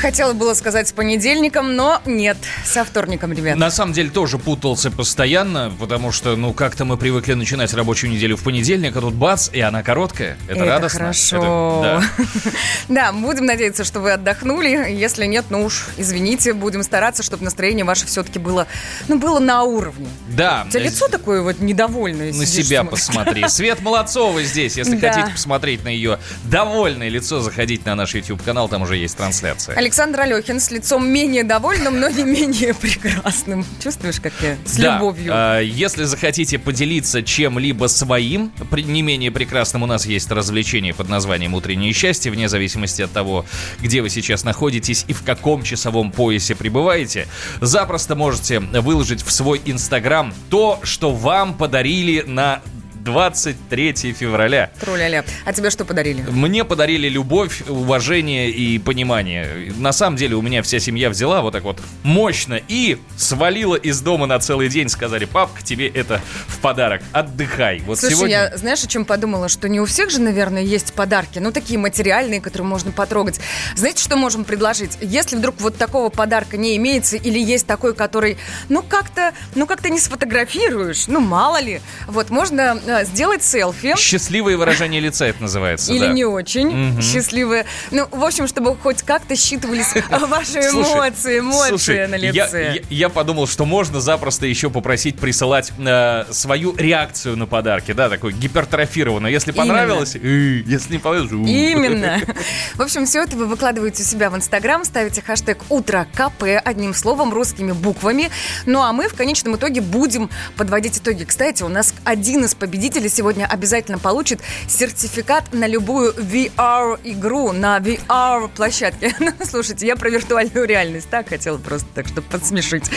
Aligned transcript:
Хотела 0.00 0.32
было 0.32 0.54
сказать 0.54 0.88
с 0.88 0.92
понедельником, 0.92 1.76
но 1.76 2.00
нет. 2.06 2.36
Со 2.64 2.84
вторником, 2.84 3.32
ребят. 3.32 3.56
На 3.56 3.70
самом 3.70 3.92
деле 3.92 4.08
тоже 4.10 4.38
путался 4.38 4.90
постоянно, 4.90 5.70
потому 5.78 6.10
что, 6.12 6.36
ну, 6.36 6.52
как-то 6.54 6.84
мы 6.84 6.96
привыкли 6.96 7.34
начинать 7.34 7.74
рабочую 7.74 8.10
неделю 8.10 8.36
в 8.36 8.42
понедельник, 8.42 8.96
а 8.96 9.00
тут 9.00 9.14
бац, 9.14 9.50
и 9.52 9.60
она 9.60 9.82
короткая. 9.82 10.36
Это, 10.48 10.56
Это 10.60 10.64
радостно. 10.64 10.98
хорошо. 11.00 11.84
Это- 11.84 12.04
Да, 12.88 13.12
будем 13.12 13.44
надеяться, 13.46 13.84
что 13.84 14.00
вы 14.00 14.12
отдохнули. 14.12 14.90
Если 14.90 15.26
нет, 15.26 15.44
ну 15.50 15.64
уж, 15.64 15.88
извините, 15.96 16.54
будем 16.54 16.82
стараться, 16.82 17.22
чтобы 17.22 17.44
настроение 17.44 17.84
ваше 17.84 18.06
все-таки 18.06 18.38
было, 18.38 18.66
ну, 19.08 19.18
было 19.18 19.38
на 19.38 19.62
уровне. 19.64 20.08
да. 20.28 20.64
У 20.66 20.70
тебя 20.70 20.80
Да. 20.80 20.86
лицо 20.88 21.08
такое 21.08 21.42
вот 21.42 21.60
недовольное. 21.60 22.32
На 22.32 22.46
сидишь, 22.46 22.66
себя 22.66 22.84
посмотри. 22.84 23.44
Свет 23.48 23.80
Молодцова 23.82 24.42
здесь. 24.42 24.76
Если 24.76 24.96
Да. 24.96 25.12
хотите 25.12 25.32
посмотреть 25.32 25.84
на 25.84 25.88
ее 25.88 26.18
довольное 26.44 27.08
лицо, 27.08 27.40
заходите 27.40 27.82
на 27.84 27.94
наш 27.94 28.14
YouTube-канал, 28.14 28.68
там 28.68 28.82
уже 28.82 28.96
есть 28.96 29.16
трансляция. 29.16 29.74
Александр 29.90 30.20
Алехин 30.20 30.60
с 30.60 30.70
лицом 30.70 31.04
менее 31.08 31.42
довольным, 31.42 31.98
но 31.98 32.08
не 32.08 32.22
менее 32.22 32.74
прекрасным. 32.74 33.66
Чувствуешь, 33.82 34.20
как 34.20 34.32
я 34.40 34.56
с 34.64 34.76
Да, 34.76 34.94
любовью? 34.94 35.32
а, 35.34 35.58
если 35.58 36.04
захотите 36.04 36.60
поделиться 36.60 37.24
чем-либо 37.24 37.88
своим, 37.88 38.52
не 38.70 39.02
менее 39.02 39.32
прекрасным, 39.32 39.82
у 39.82 39.86
нас 39.86 40.06
есть 40.06 40.30
развлечение 40.30 40.94
под 40.94 41.08
названием 41.08 41.54
«Утреннее 41.54 41.92
счастье», 41.92 42.30
вне 42.30 42.48
зависимости 42.48 43.02
от 43.02 43.10
того, 43.10 43.44
где 43.80 44.00
вы 44.00 44.10
сейчас 44.10 44.44
находитесь 44.44 45.04
и 45.08 45.12
в 45.12 45.24
каком 45.24 45.64
часовом 45.64 46.12
поясе 46.12 46.54
пребываете, 46.54 47.26
запросто 47.60 48.14
можете 48.14 48.60
выложить 48.60 49.24
в 49.26 49.32
свой 49.32 49.60
Инстаграм 49.64 50.32
то, 50.50 50.78
что 50.84 51.10
вам 51.10 51.54
подарили 51.54 52.22
на 52.28 52.62
23 53.00 54.12
февраля. 54.12 54.70
Тру-ля-ля. 54.80 55.24
А 55.44 55.52
тебе 55.52 55.70
что 55.70 55.84
подарили? 55.84 56.22
Мне 56.22 56.64
подарили 56.64 57.08
любовь, 57.08 57.62
уважение 57.68 58.50
и 58.50 58.78
понимание. 58.78 59.72
На 59.78 59.92
самом 59.92 60.16
деле 60.16 60.36
у 60.36 60.42
меня 60.42 60.62
вся 60.62 60.78
семья 60.78 61.08
взяла 61.10 61.40
вот 61.40 61.52
так 61.52 61.62
вот 61.62 61.80
мощно 62.02 62.60
и 62.68 62.98
свалила 63.16 63.76
из 63.76 64.00
дома 64.00 64.26
на 64.26 64.38
целый 64.38 64.68
день. 64.68 64.88
Сказали, 64.88 65.24
папка, 65.24 65.62
тебе 65.62 65.88
это 65.88 66.20
в 66.46 66.58
подарок. 66.58 67.02
Отдыхай. 67.12 67.80
Вот 67.86 67.98
Слушай, 67.98 68.14
сегодня... 68.14 68.36
я 68.36 68.56
знаешь, 68.56 68.84
о 68.84 68.86
чем 68.86 69.04
подумала? 69.04 69.48
Что 69.48 69.68
не 69.68 69.80
у 69.80 69.86
всех 69.86 70.10
же, 70.10 70.20
наверное, 70.20 70.62
есть 70.62 70.92
подарки, 70.92 71.38
ну, 71.38 71.52
такие 71.52 71.78
материальные, 71.78 72.40
которые 72.40 72.68
можно 72.68 72.92
потрогать. 72.92 73.40
Знаете, 73.76 74.02
что 74.02 74.16
можем 74.16 74.44
предложить? 74.44 74.98
Если 75.00 75.36
вдруг 75.36 75.56
вот 75.60 75.76
такого 75.76 76.10
подарка 76.10 76.56
не 76.56 76.76
имеется, 76.76 77.16
или 77.16 77.38
есть 77.38 77.66
такой, 77.66 77.94
который, 77.94 78.36
ну, 78.68 78.82
как-то, 78.82 79.32
ну, 79.54 79.66
как-то 79.66 79.88
не 79.88 79.98
сфотографируешь, 79.98 81.06
ну, 81.06 81.20
мало 81.20 81.60
ли, 81.60 81.80
вот, 82.06 82.30
можно 82.30 82.80
э, 82.90 83.04
сделать 83.04 83.42
селфи. 83.42 83.94
Счастливое 83.96 84.56
выражение 84.56 85.00
лица 85.00 85.26
это 85.26 85.42
называется. 85.42 85.92
Или 85.92 86.06
да. 86.06 86.12
не 86.12 86.24
очень 86.24 86.68
Мгм. 86.70 87.02
счастливые. 87.02 87.66
Ну, 87.90 88.06
в 88.10 88.24
общем, 88.24 88.46
чтобы 88.46 88.76
хоть 88.76 89.02
как-то 89.02 89.36
считывались 89.36 89.94
ваши 90.28 90.58
эмоции, 90.58 91.38
эмоции 91.40 92.06
на 92.06 92.16
лице. 92.16 92.82
Я, 92.90 93.08
подумал, 93.08 93.46
что 93.46 93.64
можно 93.64 94.00
запросто 94.00 94.46
еще 94.46 94.70
попросить 94.70 95.18
присылать 95.18 95.72
э, 95.78 96.24
свою 96.30 96.74
реакцию 96.76 97.36
на 97.36 97.46
подарки, 97.46 97.92
да, 97.92 98.08
такой 98.08 98.32
гипертрофированную. 98.32 99.32
Если 99.32 99.52
понравилось, 99.52 100.14
если 100.14 100.92
не 100.92 100.98
понравилось. 100.98 101.50
Именно. 101.50 102.20
В 102.74 102.82
общем, 102.82 103.06
все 103.06 103.22
это 103.22 103.36
вы 103.36 103.46
выкладываете 103.46 104.02
у 104.02 104.06
себя 104.06 104.30
в 104.30 104.36
Инстаграм, 104.36 104.84
ставите 104.84 105.22
хэштег 105.22 105.58
«Утро 105.68 106.06
КП» 106.14 106.44
одним 106.64 106.94
словом, 106.94 107.32
русскими 107.32 107.72
буквами. 107.72 108.30
Ну 108.66 108.82
а 108.82 108.92
мы 108.92 109.08
в 109.08 109.14
конечном 109.14 109.56
итоге 109.56 109.80
будем 109.80 110.30
подводить 110.56 110.98
итоги. 110.98 111.24
Кстати, 111.24 111.62
у 111.62 111.68
нас 111.68 111.94
один 112.04 112.44
из 112.44 112.54
победителей 112.54 112.79
сегодня 113.08 113.46
обязательно 113.46 113.98
получит 113.98 114.40
сертификат 114.68 115.52
на 115.52 115.66
любую 115.66 116.12
VR-игру 116.14 117.52
на 117.52 117.78
VR-площадке. 117.78 119.14
Ну, 119.20 119.32
слушайте, 119.44 119.86
я 119.86 119.96
про 119.96 120.08
виртуальную 120.08 120.66
реальность 120.66 121.08
так 121.10 121.28
хотела 121.28 121.58
просто 121.58 121.86
так, 121.94 122.08
чтобы 122.08 122.22
подсмешить. 122.22 122.90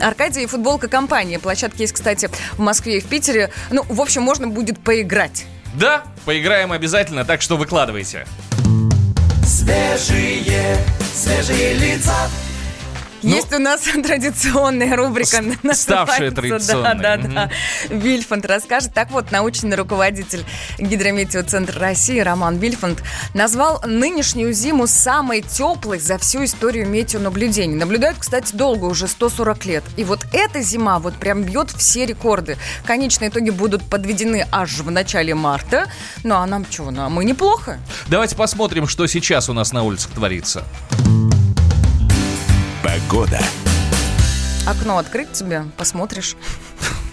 Аркадия 0.00 0.42
и 0.42 0.46
футболка 0.46 0.88
компании. 0.88 1.36
Площадки 1.36 1.82
есть, 1.82 1.92
кстати, 1.92 2.30
в 2.52 2.58
Москве 2.58 2.98
и 2.98 3.00
в 3.00 3.06
Питере. 3.06 3.50
Ну, 3.70 3.84
в 3.88 4.00
общем, 4.00 4.22
можно 4.22 4.48
будет 4.48 4.78
поиграть. 4.78 5.44
Да, 5.74 6.04
поиграем 6.24 6.72
обязательно, 6.72 7.24
так 7.24 7.42
что 7.42 7.56
выкладывайте. 7.56 8.26
Свежие, 9.46 10.78
свежие 11.14 11.74
лица. 11.74 12.28
Есть 13.22 13.52
у 13.52 13.58
нас 13.58 13.80
традиционная 14.04 14.96
рубрика. 14.96 15.42
Ну, 15.62 15.72
ставшая 15.72 16.30
традиционной. 16.30 17.02
Да, 17.02 17.16
да, 17.16 17.28
да. 17.28 17.50
Вильфанд 17.88 18.46
расскажет. 18.46 18.92
Так 18.94 19.10
вот, 19.10 19.30
научный 19.30 19.76
руководитель 19.76 20.44
Гидрометеоцентра 20.78 21.80
России 21.80 22.20
Роман 22.20 22.58
Вильфанд 22.58 23.02
назвал 23.34 23.82
нынешнюю 23.86 24.52
зиму 24.52 24.86
самой 24.86 25.42
теплой 25.42 25.98
за 25.98 26.18
всю 26.18 26.44
историю 26.44 26.88
метеонаблюдений. 26.88 27.74
Наблюдают, 27.74 28.18
кстати, 28.18 28.54
долго, 28.54 28.84
уже 28.84 29.08
140 29.08 29.64
лет. 29.66 29.84
И 29.96 30.04
вот 30.04 30.26
эта 30.32 30.62
зима 30.62 30.98
вот 30.98 31.14
прям 31.14 31.42
бьет 31.42 31.70
все 31.70 32.06
рекорды. 32.06 32.56
Конечные 32.84 33.30
итоги 33.30 33.50
будут 33.50 33.82
подведены 33.82 34.46
аж 34.52 34.78
в 34.78 34.90
начале 34.90 35.34
марта. 35.34 35.86
Ну 36.22 36.34
а 36.34 36.46
нам 36.46 36.66
что? 36.70 36.90
Ну 36.90 37.02
а 37.02 37.08
мы 37.08 37.24
неплохо. 37.24 37.78
Давайте 38.08 38.36
посмотрим, 38.36 38.86
что 38.86 39.06
сейчас 39.06 39.48
у 39.48 39.52
нас 39.52 39.72
на 39.72 39.82
улицах 39.82 40.12
творится. 40.12 40.64
Погода. 43.08 43.38
Окно 44.66 44.98
открыть 44.98 45.30
тебе, 45.30 45.64
посмотришь. 45.76 46.34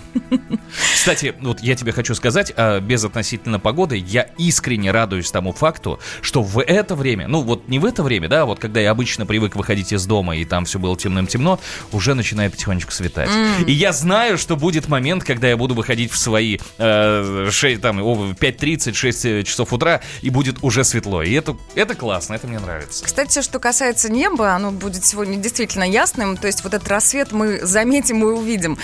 Кстати, 0.94 1.36
вот 1.42 1.60
я 1.62 1.76
тебе 1.76 1.92
хочу 1.92 2.16
сказать, 2.16 2.54
а, 2.56 2.80
без 2.80 3.04
относительно 3.04 3.60
погоды, 3.60 3.98
я 3.98 4.24
искренне 4.38 4.92
радуюсь 4.92 5.32
тому 5.32 5.52
факту, 5.54 6.00
что 6.22 6.42
в 6.44 6.62
это 6.62 6.96
время, 6.96 7.28
ну 7.28 7.42
вот 7.42 7.68
не 7.68 7.80
в 7.80 7.86
это 7.86 8.04
время, 8.04 8.30
да, 8.30 8.46
вот 8.46 8.60
когда 8.60 8.80
я 8.80 8.92
обычно 8.92 9.26
привык 9.26 9.56
выходить 9.56 9.92
из 9.94 10.06
дома, 10.06 10.36
и 10.36 10.46
там 10.46 10.66
все 10.66 10.80
было 10.80 10.98
темным-темно, 10.98 11.60
уже 11.92 12.14
начинает 12.14 12.54
потихонечку 12.54 12.92
светать. 12.92 13.30
И 13.68 13.72
я 13.72 13.92
знаю, 13.92 14.38
что 14.38 14.56
будет 14.56 14.88
момент, 14.88 15.24
когда 15.24 15.50
я 15.50 15.58
буду 15.58 15.76
выходить 15.76 16.12
в 16.12 16.18
свои 16.18 16.58
э, 16.78 17.50
6, 17.52 17.82
там, 17.82 18.02
о, 18.02 18.32
5.30, 18.34 18.94
6 18.94 19.46
часов 19.46 19.74
утра, 19.74 20.02
и 20.22 20.30
будет 20.30 20.64
уже 20.64 20.84
светло. 20.84 21.22
И 21.22 21.32
это, 21.34 21.58
это 21.76 21.96
классно, 21.96 22.34
это 22.36 22.48
мне 22.48 22.60
нравится. 22.60 23.04
Кстати, 23.04 23.42
что 23.42 23.60
касается 23.60 24.12
неба, 24.12 24.54
оно 24.54 24.72
будет 24.72 25.06
сегодня 25.06 25.38
действительно 25.38 25.84
ясным. 25.84 26.38
То 26.38 26.48
есть 26.48 26.64
вот 26.64 26.74
этот 26.74 26.88
рассвет 26.88 27.32
мы 27.32 27.66
заметим 27.66 28.22
и 28.24 28.26
увидим. 28.26 28.78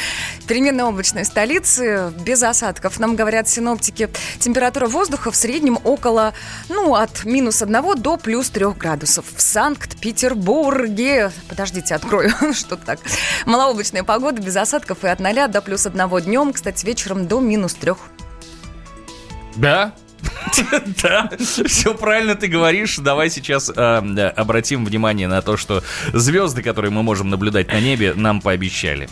Переменная 0.48 0.86
облачная 1.20 1.24
столицы, 1.24 2.14
без 2.24 2.42
осадков. 2.44 3.00
Нам 3.00 3.16
говорят 3.16 3.48
синоптики, 3.48 4.10
температура 4.40 4.88
воздуха 4.88 5.32
в 5.32 5.36
среднем 5.36 5.78
около, 5.84 6.34
ну, 6.70 6.96
от 6.96 7.26
минус 7.26 7.62
1 7.62 8.02
до 8.02 8.18
плюс 8.18 8.50
3 8.50 8.74
градусов. 8.78 9.26
В 9.36 9.42
Санкт-Петербурге, 9.42 11.32
подождите, 11.48 11.96
открою, 11.96 12.32
что 12.54 12.76
так. 12.78 13.00
Малооблачная 13.46 14.04
погода, 14.04 14.42
без 14.42 14.56
осадков 14.56 15.04
и 15.04 15.08
от 15.08 15.20
0 15.20 15.48
до 15.48 15.62
плюс 15.62 15.86
1 15.86 16.22
днем. 16.22 16.54
Кстати, 16.54 16.86
вечером 16.86 17.28
до 17.28 17.40
минус 17.40 17.74
3. 17.76 17.94
Да? 19.56 19.94
Да, 21.02 21.30
все 21.38 21.94
правильно 21.94 22.36
ты 22.36 22.48
говоришь. 22.48 22.98
Давай 22.98 23.30
сейчас 23.30 23.70
э, 23.70 23.74
обратим 24.36 24.84
внимание 24.84 25.28
на 25.28 25.42
то, 25.42 25.56
что 25.56 25.82
звезды, 26.14 26.62
которые 26.62 26.92
мы 26.92 27.04
можем 27.04 27.30
наблюдать 27.30 27.72
на 27.72 27.80
небе, 27.80 28.14
нам 28.16 28.42
пообещали. 28.42 29.08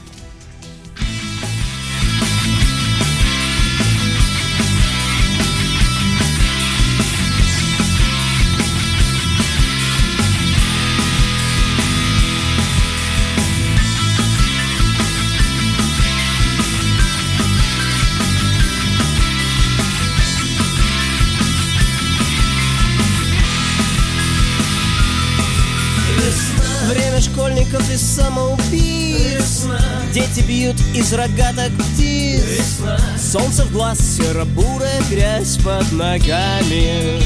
Время 27.18 27.32
школьников 27.32 27.92
и 27.92 27.98
самоубийц 27.98 29.66
Дети 30.14 30.42
бьют 30.42 30.76
из 30.94 31.14
рогаток 31.14 31.72
птиц. 31.74 32.80
Солнце 33.20 33.66
в 33.66 33.72
глаз, 33.72 33.98
серо-бурая 34.00 35.02
грязь 35.10 35.58
под 35.58 35.92
ногами. 35.94 37.20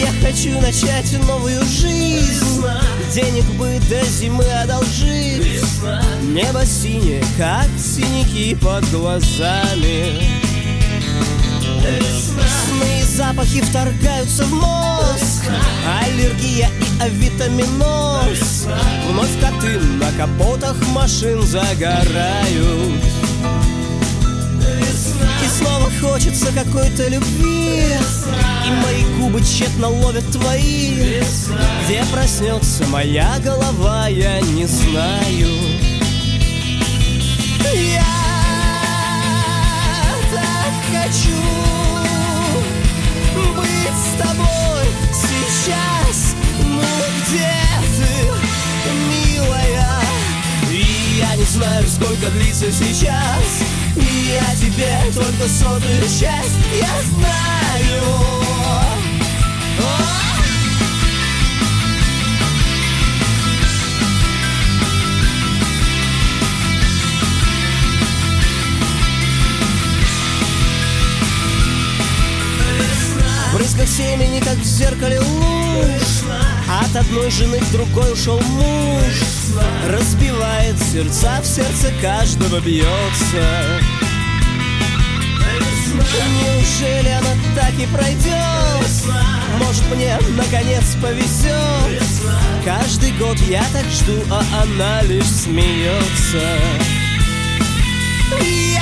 Я 0.00 0.12
хочу 0.22 0.60
начать 0.60 1.12
новую 1.26 1.62
жизнь. 1.64 2.62
Денег 3.14 3.46
бы 3.56 3.80
до 3.88 4.04
зимы 4.04 4.44
одолжить. 4.44 5.62
Небо 6.22 6.66
синее, 6.66 7.24
как 7.38 7.68
синяки 7.78 8.54
под 8.54 8.84
глазами 8.90 10.49
Сны 11.80 13.04
Запахи 13.04 13.60
вторгаются 13.60 14.44
в 14.44 14.52
мозг. 14.52 15.44
Аллергия 16.02 16.68
и 16.68 17.02
авитаминоз. 17.02 18.66
Вновь 19.08 19.40
коты 19.40 19.78
на 19.78 20.12
капотах 20.12 20.76
машин 20.88 21.42
загорают. 21.42 23.02
И 25.42 25.48
снова 25.48 25.90
хочется 26.00 26.52
какой-то 26.52 27.08
любви. 27.08 27.96
И 28.66 28.70
мои 28.70 29.04
губы 29.18 29.40
тщетно 29.42 29.88
ловят 29.88 30.30
твои. 30.30 31.22
Где 31.84 32.04
проснется 32.12 32.86
моя 32.86 33.38
голова, 33.42 34.08
я 34.08 34.40
не 34.40 34.66
знаю. 34.66 35.48
Я 37.74 38.19
хочу 41.10 41.42
быть 43.56 43.98
с 43.98 44.22
тобой 44.22 44.86
сейчас. 45.12 46.36
Ну 46.64 46.82
где 47.18 47.52
ты, 47.96 48.90
милая? 49.08 50.00
И 50.70 51.18
я 51.18 51.34
не 51.36 51.44
знаю, 51.44 51.86
сколько 51.88 52.30
длится 52.30 52.70
сейчас. 52.70 53.62
И 53.96 54.34
я 54.34 54.54
тебе 54.56 54.96
только 55.12 55.48
сотую 55.48 56.02
часть. 56.02 56.56
Я 56.78 57.02
знаю 57.02 58.69
Брызгах 73.80 73.96
семени, 73.96 74.40
как 74.40 74.56
в 74.56 74.64
зеркале 74.64 75.20
луж 75.20 76.02
От 76.68 76.94
одной 76.96 77.30
жены 77.30 77.58
к 77.60 77.70
другой 77.72 78.12
ушел 78.12 78.38
муж 78.40 79.14
Разбивает 79.88 80.76
сердца, 80.78 81.40
в 81.42 81.46
сердце 81.46 81.90
каждого 82.02 82.60
бьется 82.60 83.80
Неужели 86.42 87.08
она 87.08 87.30
так 87.56 87.72
и 87.78 87.86
пройдет? 87.86 89.14
Может 89.58 89.84
мне 89.94 90.18
наконец 90.36 90.96
повезет? 91.00 92.02
Каждый 92.64 93.12
год 93.12 93.38
я 93.48 93.64
так 93.72 93.86
жду, 93.86 94.22
а 94.30 94.42
она 94.62 95.02
лишь 95.02 95.24
смеется 95.24 96.42
Я 98.42 98.79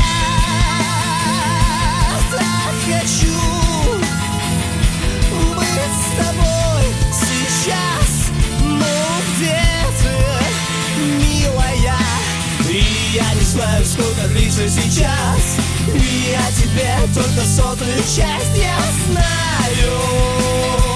знаю, 13.48 13.84
сколько 13.84 14.28
длится 14.28 14.68
сейчас. 14.68 15.56
И 15.94 16.32
я 16.32 16.50
тебе 16.52 16.94
только 17.14 17.40
сотую 17.46 17.96
часть 17.96 18.56
я 18.56 18.78
знаю 19.06 20.88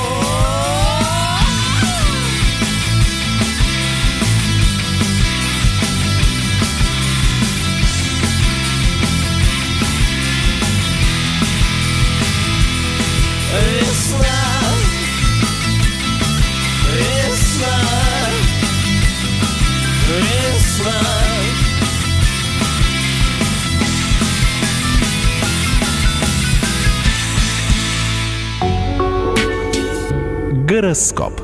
A 30.93 30.95
scope. 30.95 31.42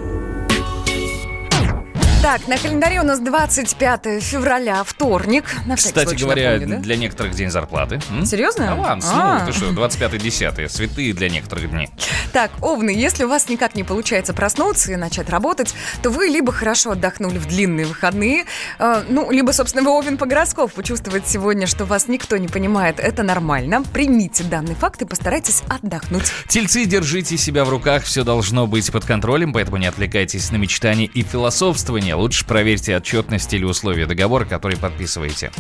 На 2.49 2.57
календаре 2.57 2.99
у 3.03 3.05
нас 3.05 3.21
25 3.21 4.23
февраля, 4.23 4.83
вторник. 4.83 5.45
На 5.67 5.77
Кстати 5.77 6.07
случай 6.07 6.25
говоря, 6.25 6.53
напомню, 6.53 6.77
да? 6.77 6.83
для 6.83 6.97
некоторых 6.97 7.35
день 7.35 7.51
зарплаты. 7.51 8.01
М? 8.09 8.25
Серьезно? 8.25 8.73
Аванс. 8.73 9.05
А. 9.13 9.41
Ну, 9.41 9.47
ты 9.47 9.53
что, 9.53 9.69
25-10, 9.69 10.67
святые 10.71 11.13
для 11.13 11.29
некоторых 11.29 11.71
дней. 11.71 11.91
Так, 12.33 12.51
Овны, 12.63 12.89
если 12.89 13.25
у 13.25 13.29
вас 13.29 13.51
никак 13.51 13.75
не 13.75 13.85
получается 13.85 14.33
проснуться 14.33 14.93
и 14.93 14.97
начать 14.97 15.29
работать, 15.29 15.75
то 16.03 16.09
вы 16.09 16.29
либо 16.29 16.51
хорошо 16.51 16.93
отдохнули 16.93 17.37
в 17.37 17.47
длинные 17.47 17.85
выходные, 17.85 18.47
э, 18.79 19.03
ну, 19.11 19.31
либо, 19.31 19.51
собственно, 19.53 19.85
вы 19.85 19.91
Овен 19.91 20.17
по 20.17 20.25
гороскопу 20.25 20.83
чувствуете 20.83 21.29
сегодня, 21.29 21.67
что 21.67 21.85
вас 21.85 22.09
никто 22.09 22.39
не 22.39 22.49
понимает. 22.49 22.99
Это 22.99 23.25
нормально. 23.25 23.83
Примите 23.93 24.43
данный 24.45 24.75
факт 24.75 25.03
и 25.03 25.05
постарайтесь 25.05 25.63
отдохнуть. 25.69 26.33
Тельцы, 26.49 26.87
держите 26.87 27.37
себя 27.37 27.67
в 27.67 27.69
руках, 27.69 28.05
все 28.05 28.25
должно 28.25 28.67
быть 28.67 28.91
под 28.91 29.05
контролем, 29.05 29.53
поэтому 29.53 29.77
не 29.77 29.87
отвлекайтесь 29.87 30.51
на 30.51 30.57
мечтания 30.57 31.05
и 31.13 31.23
философствование. 31.23 32.15
Лучше 32.15 32.38
проверьте 32.45 32.97
отчетность 32.97 33.53
или 33.55 33.65
условия 33.65 34.07
договора, 34.07 34.45
который 34.45 34.77
подписываете. 34.77 35.51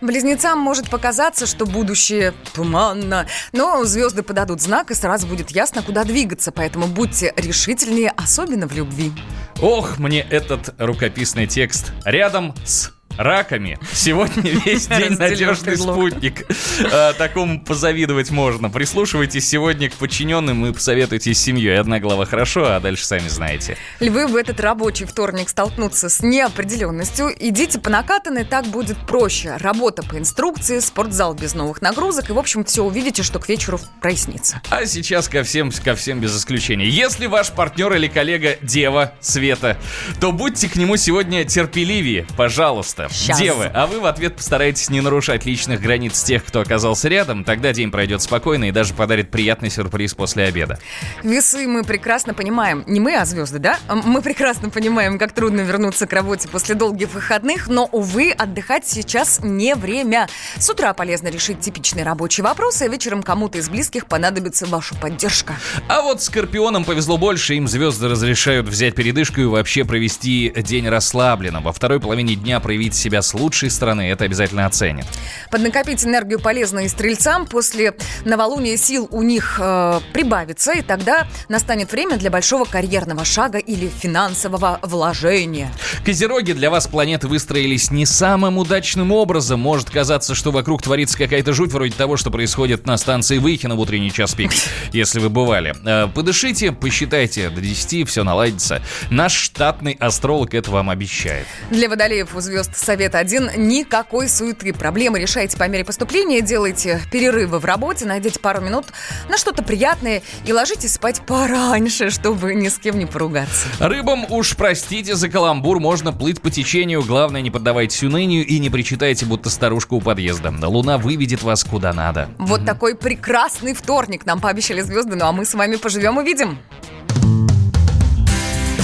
Близнецам 0.00 0.58
может 0.58 0.90
показаться, 0.90 1.46
что 1.46 1.66
будущее 1.66 2.32
туманно, 2.54 3.26
но 3.52 3.84
звезды 3.84 4.22
подадут 4.22 4.60
знак, 4.60 4.90
и 4.90 4.94
сразу 4.94 5.26
будет 5.26 5.50
ясно, 5.50 5.82
куда 5.82 6.04
двигаться, 6.04 6.52
поэтому 6.52 6.86
будьте 6.86 7.32
решительнее, 7.36 8.12
особенно 8.16 8.68
в 8.68 8.74
любви. 8.74 9.12
Ох, 9.60 9.98
мне 9.98 10.20
этот 10.20 10.74
рукописный 10.78 11.46
текст 11.46 11.92
рядом 12.04 12.54
с 12.64 12.92
раками. 13.18 13.78
Сегодня 13.92 14.50
весь 14.64 14.86
день 14.86 15.18
надежный 15.18 15.76
спутник. 15.76 16.46
Э, 16.80 17.12
Такому 17.18 17.60
позавидовать 17.60 18.30
можно. 18.30 18.70
Прислушивайтесь 18.70 19.46
сегодня 19.46 19.90
к 19.90 19.94
подчиненным 19.94 20.64
и 20.66 20.72
посоветуйтесь 20.72 21.38
с 21.38 21.42
семьей. 21.42 21.78
Одна 21.78 21.98
глава 21.98 22.24
хорошо, 22.24 22.64
а 22.76 22.80
дальше 22.80 23.04
сами 23.04 23.28
знаете. 23.28 23.76
Львы 24.00 24.26
в 24.28 24.36
этот 24.36 24.60
рабочий 24.60 25.04
вторник 25.04 25.48
столкнутся 25.48 26.08
с 26.08 26.22
неопределенностью. 26.22 27.30
Идите 27.38 27.80
по 27.80 27.90
накатанной, 27.90 28.44
так 28.44 28.66
будет 28.66 28.96
проще. 29.06 29.56
Работа 29.56 30.02
по 30.02 30.16
инструкции, 30.16 30.78
спортзал 30.78 31.34
без 31.34 31.54
новых 31.54 31.82
нагрузок. 31.82 32.30
И, 32.30 32.32
в 32.32 32.38
общем, 32.38 32.64
все 32.64 32.84
увидите, 32.84 33.22
что 33.22 33.40
к 33.40 33.48
вечеру 33.48 33.80
прояснится. 34.00 34.62
А 34.70 34.86
сейчас 34.86 35.28
ко 35.28 35.42
всем, 35.42 35.72
ко 35.72 35.96
всем 35.96 36.20
без 36.20 36.36
исключения. 36.38 36.88
Если 36.88 37.26
ваш 37.26 37.50
партнер 37.50 37.92
или 37.94 38.06
коллега 38.06 38.56
Дева 38.62 39.12
Света, 39.20 39.76
то 40.20 40.30
будьте 40.30 40.68
к 40.68 40.76
нему 40.76 40.96
сегодня 40.96 41.44
терпеливее, 41.44 42.26
пожалуйста. 42.36 43.07
Щас. 43.10 43.38
Девы, 43.38 43.70
а 43.72 43.86
вы 43.86 44.00
в 44.00 44.06
ответ 44.06 44.36
постарайтесь 44.36 44.90
не 44.90 45.00
нарушать 45.00 45.44
личных 45.44 45.80
границ 45.80 46.22
тех, 46.22 46.44
кто 46.44 46.60
оказался 46.60 47.08
рядом, 47.08 47.44
тогда 47.44 47.72
день 47.72 47.90
пройдет 47.90 48.22
спокойно 48.22 48.64
и 48.64 48.70
даже 48.70 48.94
подарит 48.94 49.30
приятный 49.30 49.70
сюрприз 49.70 50.14
после 50.14 50.44
обеда. 50.44 50.78
Весы 51.22 51.66
мы 51.66 51.84
прекрасно 51.84 52.34
понимаем, 52.34 52.84
не 52.86 53.00
мы, 53.00 53.16
а 53.16 53.24
звезды, 53.24 53.58
да? 53.58 53.78
Мы 53.88 54.22
прекрасно 54.22 54.70
понимаем, 54.70 55.18
как 55.18 55.32
трудно 55.32 55.60
вернуться 55.60 56.06
к 56.06 56.12
работе 56.12 56.48
после 56.48 56.74
долгих 56.74 57.12
выходных, 57.14 57.68
но, 57.68 57.88
увы, 57.90 58.32
отдыхать 58.32 58.86
сейчас 58.86 59.40
не 59.42 59.74
время. 59.74 60.28
С 60.58 60.68
утра 60.68 60.92
полезно 60.94 61.28
решить 61.28 61.60
типичные 61.60 62.04
рабочие 62.04 62.44
вопросы, 62.44 62.82
а 62.82 62.88
вечером 62.88 63.22
кому-то 63.22 63.58
из 63.58 63.68
близких 63.68 64.06
понадобится 64.06 64.66
ваша 64.66 64.94
поддержка. 64.94 65.54
А 65.88 66.02
вот 66.02 66.22
скорпионам 66.22 66.84
повезло 66.84 67.18
больше, 67.18 67.54
им 67.54 67.68
звезды 67.68 68.08
разрешают 68.08 68.68
взять 68.68 68.94
передышку 68.94 69.40
и 69.40 69.44
вообще 69.44 69.84
провести 69.84 70.52
день 70.56 70.88
расслабленно. 70.88 71.60
Во 71.60 71.72
второй 71.72 72.00
половине 72.00 72.34
дня 72.34 72.60
проявить 72.60 72.94
себя 72.98 73.22
с 73.22 73.34
лучшей 73.34 73.70
стороны, 73.70 74.10
это 74.10 74.24
обязательно 74.24 74.66
оценят. 74.66 75.06
Поднакопить 75.50 76.04
энергию 76.04 76.40
полезно 76.40 76.80
и 76.80 76.88
стрельцам. 76.88 77.46
После 77.46 77.94
новолуния 78.24 78.76
сил 78.76 79.08
у 79.10 79.22
них 79.22 79.58
э, 79.60 80.00
прибавится, 80.12 80.72
и 80.72 80.82
тогда 80.82 81.26
настанет 81.48 81.92
время 81.92 82.16
для 82.16 82.30
большого 82.30 82.64
карьерного 82.64 83.24
шага 83.24 83.58
или 83.58 83.88
финансового 83.88 84.80
вложения. 84.82 85.72
Козероги, 86.04 86.52
для 86.52 86.70
вас 86.70 86.86
планеты 86.86 87.28
выстроились 87.28 87.90
не 87.90 88.06
самым 88.06 88.58
удачным 88.58 89.12
образом. 89.12 89.60
Может 89.60 89.90
казаться, 89.90 90.34
что 90.34 90.50
вокруг 90.50 90.82
творится 90.82 91.16
какая-то 91.16 91.52
жуть 91.52 91.72
вроде 91.72 91.92
того, 91.92 92.16
что 92.16 92.30
происходит 92.30 92.86
на 92.86 92.96
станции 92.96 93.38
Выхино 93.38 93.76
в 93.76 93.80
утренний 93.80 94.12
час 94.12 94.34
пик, 94.34 94.50
если 94.92 95.20
вы 95.20 95.28
бывали. 95.28 95.74
Э, 95.84 96.08
Подышите, 96.08 96.72
посчитайте 96.72 97.50
до 97.50 97.60
10, 97.60 98.08
все 98.08 98.24
наладится. 98.24 98.82
Наш 99.10 99.32
штатный 99.34 99.92
астролог 99.92 100.54
это 100.54 100.70
вам 100.70 100.90
обещает. 100.90 101.46
Для 101.70 101.88
водолеев 101.88 102.34
у 102.34 102.40
звезд 102.40 102.76
Совет 102.88 103.14
один– 103.14 103.50
никакой 103.58 104.30
суеты. 104.30 104.72
Проблемы 104.72 105.20
решайте 105.20 105.58
по 105.58 105.68
мере 105.68 105.84
поступления, 105.84 106.40
делайте 106.40 107.02
перерывы 107.12 107.58
в 107.58 107.66
работе, 107.66 108.06
найдите 108.06 108.40
пару 108.40 108.62
минут 108.62 108.86
на 109.28 109.36
что-то 109.36 109.62
приятное 109.62 110.22
и 110.46 110.54
ложитесь 110.54 110.94
спать 110.94 111.20
пораньше, 111.26 112.08
чтобы 112.08 112.54
ни 112.54 112.70
с 112.70 112.78
кем 112.78 112.98
не 112.98 113.04
поругаться. 113.04 113.66
Рыбам 113.78 114.24
уж 114.32 114.56
простите 114.56 115.16
за 115.16 115.28
каламбур, 115.28 115.80
можно 115.80 116.14
плыть 116.14 116.40
по 116.40 116.48
течению, 116.48 117.04
главное 117.04 117.42
не 117.42 117.50
поддавайтесь 117.50 118.02
унынию 118.02 118.46
и 118.46 118.58
не 118.58 118.70
причитайте, 118.70 119.26
будто 119.26 119.50
старушка 119.50 119.92
у 119.92 120.00
подъезда. 120.00 120.50
Луна 120.66 120.96
выведет 120.96 121.42
вас 121.42 121.64
куда 121.64 121.92
надо. 121.92 122.30
Вот 122.38 122.64
такой 122.64 122.94
прекрасный 122.94 123.74
вторник 123.74 124.24
нам 124.24 124.40
пообещали 124.40 124.80
звезды, 124.80 125.14
ну 125.14 125.26
а 125.26 125.32
мы 125.32 125.44
с 125.44 125.52
вами 125.52 125.76
поживем 125.76 126.16
увидим. 126.16 126.58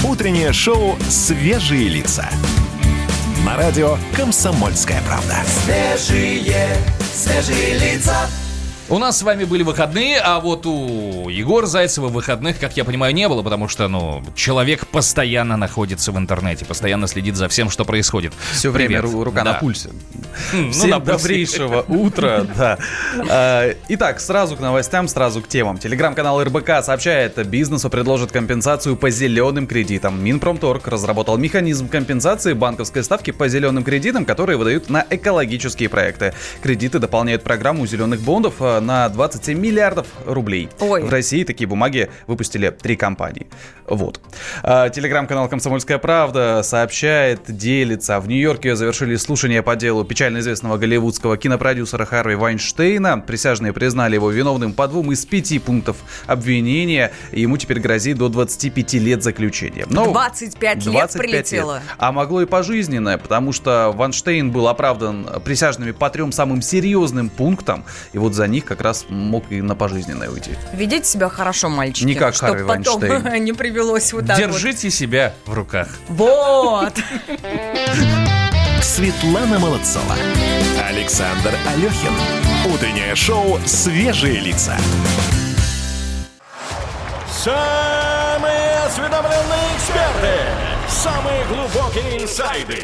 Утреннее 0.03 0.53
шоу 0.53 0.95
«Свежие 1.09 1.89
лица». 1.89 2.29
На 3.45 3.57
радио 3.57 3.99
«Комсомольская 4.15 5.03
правда». 5.03 5.35
Свежие, 5.45 6.75
свежие 7.13 7.77
лица. 7.77 8.27
У 8.87 8.99
нас 8.99 9.17
с 9.17 9.23
вами 9.23 9.45
были 9.45 9.63
выходные, 9.63 10.19
а 10.19 10.39
вот 10.39 10.67
у 10.67 11.27
Егора 11.27 11.65
Зайцева 11.65 12.07
выходных, 12.07 12.59
как 12.59 12.77
я 12.77 12.85
понимаю, 12.85 13.15
не 13.15 13.27
было, 13.27 13.41
потому 13.41 13.67
что, 13.67 13.87
ну, 13.87 14.23
человек 14.35 14.85
постоянно 14.85 15.57
находится 15.57 16.11
в 16.11 16.17
интернете, 16.19 16.65
постоянно 16.65 17.07
следит 17.07 17.35
за 17.35 17.47
всем, 17.47 17.71
что 17.71 17.83
происходит. 17.83 18.31
Все 18.51 18.69
время 18.69 19.01
Привет. 19.01 19.05
ру- 19.05 19.23
рука 19.23 19.43
Да. 19.43 19.53
на 19.53 19.59
пульсе. 19.59 19.89
Ну, 20.53 20.71
Всем 20.71 20.91
на 20.91 20.99
пульсе. 20.99 21.17
добрейшего 21.17 21.81
утра, 21.87 22.45
да. 22.55 22.77
А, 23.27 23.73
Итак, 23.87 24.19
сразу 24.19 24.55
к 24.55 24.59
новостям, 24.59 25.07
сразу 25.07 25.41
к 25.41 25.47
темам. 25.47 25.79
Телеграм-канал 25.79 26.43
РБК 26.43 26.83
сообщает, 26.83 27.43
бизнесу 27.47 27.89
предложат 27.89 28.31
компенсацию 28.31 28.97
по 28.97 29.09
зеленым 29.09 29.65
кредитам. 29.65 30.23
Минпромторг 30.23 30.87
разработал 30.87 31.37
механизм 31.39 31.87
компенсации 31.87 32.53
банковской 32.53 33.03
ставки 33.03 33.31
по 33.31 33.47
зеленым 33.49 33.83
кредитам, 33.83 34.25
которые 34.25 34.57
выдают 34.57 34.91
на 34.91 35.03
экологические 35.09 35.89
проекты. 35.89 36.35
Кредиты 36.61 36.99
дополняют 36.99 37.41
программу 37.43 37.87
зеленых 37.87 38.21
бондов 38.21 38.53
а, 38.59 38.74
на 38.79 39.09
27 39.09 39.57
миллиардов 39.57 40.07
рублей. 40.25 40.69
Ой. 40.79 41.03
В 41.03 41.09
России 41.09 41.43
такие 41.43 41.67
бумаги 41.67 42.09
выпустили 42.27 42.69
три 42.69 42.95
компании. 42.95 43.47
Вот. 43.87 44.19
А, 44.63 44.89
Телеграм-канал 44.89 45.47
«Комсомольская 45.47 45.97
правда» 45.97 46.61
сообщает, 46.63 47.41
делится. 47.47 48.19
В 48.19 48.27
Нью-Йорке 48.27 48.75
завершили 48.75 49.15
слушание 49.15 49.61
по 49.61 49.75
делу 49.75 50.03
печально 50.03 50.39
известного 50.39 50.77
голливудского 50.77 51.37
кинопродюсера 51.37 52.05
Харви 52.05 52.35
Вайнштейна. 52.35 53.19
Присяжные 53.19 53.73
признали 53.73 54.15
его 54.15 54.31
виновным 54.31 54.73
по 54.73 54.87
двум 54.87 55.11
из 55.11 55.25
пяти 55.25 55.59
пунктов 55.59 55.97
обвинения. 56.25 57.11
Ему 57.31 57.57
теперь 57.57 57.79
грозит 57.79 58.17
до 58.17 58.29
25 58.29 58.93
лет 58.93 59.23
заключения. 59.23 59.85
Но 59.89 60.11
25 60.11 60.75
лет 60.77 60.83
25 60.85 61.21
прилетело. 61.21 61.81
А 61.97 62.11
могло 62.11 62.41
и 62.41 62.45
пожизненное, 62.45 63.17
потому 63.17 63.51
что 63.51 63.91
Вайнштейн 63.95 64.51
был 64.51 64.67
оправдан 64.67 65.27
присяжными 65.43 65.91
по 65.91 66.09
трем 66.09 66.31
самым 66.31 66.61
серьезным 66.61 67.29
пунктам. 67.29 67.85
И 68.13 68.17
вот 68.17 68.33
за 68.33 68.47
них 68.47 68.64
как 68.65 68.81
раз 68.81 69.05
мог 69.09 69.51
и 69.51 69.61
на 69.61 69.75
пожизненное 69.75 70.29
уйти. 70.29 70.51
Ведите 70.73 71.05
себя 71.05 71.29
хорошо, 71.29 71.69
мальчики. 71.69 72.05
Не 72.05 72.15
как 72.15 72.35
Харви 72.35 72.65
потом 72.65 73.01
не 73.39 73.53
привелось 73.53 74.11
вот 74.13 74.27
так 74.27 74.37
вот. 74.37 74.47
Держите 74.47 74.89
себя 74.89 75.33
в 75.45 75.53
руках. 75.53 75.87
Вот. 76.09 76.93
Светлана 78.81 79.59
Молодцова. 79.59 80.15
Александр 80.87 81.53
Алехин. 81.67 82.13
Утреннее 82.73 83.15
шоу 83.15 83.59
«Свежие 83.65 84.39
лица». 84.39 84.77
Самые 87.29 88.79
осведомленные 88.87 89.75
эксперты, 89.75 90.33
самые 90.87 91.45
глубокие 91.45 92.23
инсайды, 92.23 92.83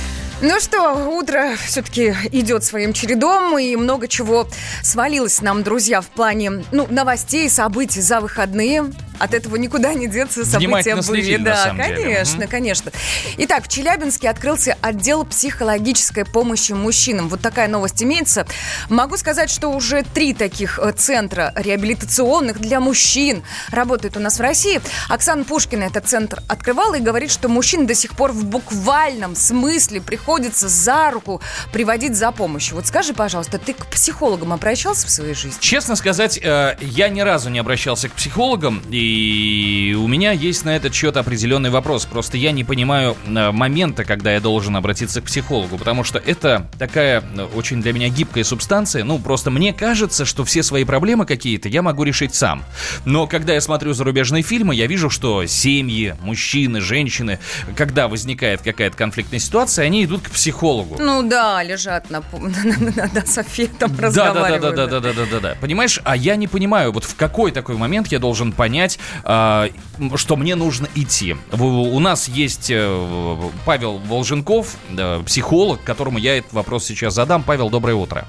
Ну 0.43 0.59
что, 0.59 0.93
утро 0.93 1.55
все-таки 1.67 2.15
идет 2.31 2.63
своим 2.63 2.93
чередом, 2.93 3.59
и 3.59 3.75
много 3.75 4.07
чего 4.07 4.47
свалилось 4.81 5.39
нам, 5.41 5.61
друзья, 5.61 6.01
в 6.01 6.07
плане 6.07 6.63
ну, 6.71 6.87
новостей, 6.89 7.47
событий 7.47 8.01
за 8.01 8.21
выходные. 8.21 8.91
От 9.21 9.35
этого 9.35 9.55
никуда 9.55 9.93
не 9.93 10.07
деться, 10.07 10.43
события 10.43 10.95
были. 10.95 11.03
следили, 11.03 11.43
да, 11.43 11.55
самом 11.55 11.83
деле. 11.83 11.95
конечно, 11.95 12.47
конечно. 12.47 12.91
Итак, 13.37 13.65
в 13.65 13.67
Челябинске 13.67 14.27
открылся 14.27 14.75
отдел 14.81 15.25
психологической 15.25 16.25
помощи 16.25 16.71
мужчинам. 16.71 17.29
Вот 17.29 17.39
такая 17.39 17.67
новость 17.67 18.01
имеется. 18.01 18.47
Могу 18.89 19.17
сказать, 19.17 19.51
что 19.51 19.67
уже 19.67 20.03
три 20.15 20.33
таких 20.33 20.79
э, 20.79 20.91
центра 20.93 21.53
реабилитационных 21.55 22.59
для 22.59 22.79
мужчин 22.79 23.43
работают 23.69 24.17
у 24.17 24.19
нас 24.19 24.39
в 24.39 24.41
России. 24.41 24.81
Оксана 25.07 25.43
Пушкина 25.43 25.83
этот 25.83 26.07
центр 26.07 26.41
открывала 26.47 26.95
и 26.95 26.99
говорит, 26.99 27.29
что 27.29 27.47
мужчин 27.47 27.85
до 27.85 27.93
сих 27.93 28.15
пор 28.15 28.31
в 28.31 28.45
буквальном 28.45 29.35
смысле 29.35 30.01
приходится 30.31 30.69
за 30.69 31.11
руку 31.11 31.41
приводить 31.73 32.15
за 32.15 32.31
помощью. 32.31 32.75
Вот 32.75 32.87
скажи, 32.87 33.13
пожалуйста, 33.13 33.59
ты 33.59 33.73
к 33.73 33.87
психологам 33.87 34.53
обращался 34.53 35.05
в 35.05 35.09
своей 35.09 35.33
жизни? 35.33 35.59
Честно 35.59 35.97
сказать, 35.97 36.39
э, 36.41 36.77
я 36.79 37.09
ни 37.09 37.19
разу 37.19 37.49
не 37.49 37.59
обращался 37.59 38.07
к 38.07 38.13
психологам, 38.13 38.81
и 38.89 39.93
у 39.99 40.07
меня 40.07 40.31
есть 40.31 40.63
на 40.63 40.73
этот 40.73 40.93
счет 40.93 41.17
определенный 41.17 41.69
вопрос. 41.69 42.05
Просто 42.05 42.37
я 42.37 42.53
не 42.53 42.63
понимаю 42.63 43.17
э, 43.25 43.51
момента, 43.51 44.05
когда 44.05 44.31
я 44.31 44.39
должен 44.39 44.73
обратиться 44.77 45.19
к 45.19 45.25
психологу, 45.25 45.77
потому 45.77 46.05
что 46.05 46.17
это 46.17 46.65
такая 46.79 47.21
э, 47.35 47.47
очень 47.53 47.81
для 47.81 47.91
меня 47.91 48.07
гибкая 48.07 48.45
субстанция. 48.45 49.03
Ну, 49.03 49.19
просто 49.19 49.51
мне 49.51 49.73
кажется, 49.73 50.23
что 50.23 50.45
все 50.45 50.63
свои 50.63 50.85
проблемы 50.85 51.25
какие-то 51.25 51.67
я 51.67 51.81
могу 51.81 52.03
решить 52.03 52.35
сам. 52.35 52.63
Но 53.03 53.27
когда 53.27 53.53
я 53.53 53.59
смотрю 53.59 53.91
зарубежные 53.93 54.43
фильмы, 54.43 54.75
я 54.75 54.87
вижу, 54.87 55.09
что 55.09 55.45
семьи, 55.45 56.15
мужчины, 56.21 56.79
женщины, 56.79 57.39
когда 57.75 58.07
возникает 58.07 58.61
какая-то 58.61 58.95
конфликтная 58.95 59.41
ситуация, 59.41 59.85
они 59.85 60.05
идут 60.05 60.20
к 60.23 60.31
психологу. 60.31 60.95
Ну 60.99 61.23
да, 61.23 61.61
лежат 61.63 62.09
на, 62.09 62.21
на, 62.33 63.09
на, 63.13 63.25
софе, 63.25 63.67
там 63.67 63.95
Да, 63.95 64.09
да, 64.09 64.11
да, 64.11 64.29
разговаривают. 64.29 64.75
да, 64.75 64.87
да, 64.87 64.87
да, 64.87 64.99
да, 64.99 65.13
да, 65.13 65.25
да, 65.31 65.39
да. 65.39 65.55
Понимаешь, 65.59 65.99
а 66.03 66.15
я 66.15 66.35
не 66.35 66.47
понимаю, 66.47 66.91
вот 66.91 67.03
в 67.03 67.15
какой 67.15 67.51
такой 67.51 67.75
момент 67.75 68.07
я 68.07 68.19
должен 68.19 68.51
понять, 68.51 68.99
м, 69.25 70.17
что 70.17 70.35
мне 70.35 70.55
нужно 70.55 70.87
идти. 70.95 71.35
В- 71.51 71.63
У 71.65 71.99
нас 71.99 72.27
есть 72.27 72.69
э, 72.69 73.37
Павел 73.65 73.97
Волженков, 73.97 74.75
да, 74.89 75.19
психолог, 75.25 75.83
которому 75.83 76.17
я 76.17 76.37
этот 76.37 76.53
вопрос 76.53 76.85
сейчас 76.85 77.13
задам. 77.13 77.43
Павел, 77.43 77.69
доброе 77.69 77.95
утро. 77.95 78.25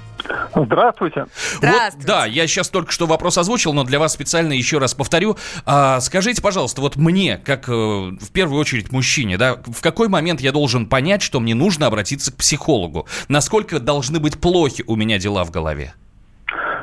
Здравствуйте. 0.55 1.25
Здравствуйте. 1.33 1.97
Вот, 1.97 2.05
да, 2.05 2.25
я 2.25 2.47
сейчас 2.47 2.69
только 2.69 2.91
что 2.91 3.05
вопрос 3.05 3.37
озвучил, 3.37 3.73
но 3.73 3.83
для 3.83 3.99
вас 3.99 4.13
специально 4.13 4.53
еще 4.53 4.77
раз 4.77 4.93
повторю. 4.93 5.37
А, 5.65 5.99
скажите, 5.99 6.41
пожалуйста, 6.41 6.81
вот 6.81 6.95
мне, 6.95 7.37
как 7.37 7.69
э, 7.69 7.71
в 7.71 8.31
первую 8.31 8.59
очередь 8.59 8.91
мужчине, 8.91 9.37
да, 9.37 9.57
в 9.65 9.81
какой 9.81 10.09
момент 10.09 10.41
я 10.41 10.51
должен 10.51 10.87
понять, 10.87 11.21
что 11.21 11.39
мне 11.39 11.55
нужно 11.55 11.87
обратиться 11.87 12.31
к 12.31 12.37
психологу? 12.37 13.07
Насколько 13.27 13.79
должны 13.79 14.19
быть 14.19 14.39
плохи 14.39 14.83
у 14.87 14.95
меня 14.95 15.17
дела 15.17 15.43
в 15.43 15.51
голове? 15.51 15.93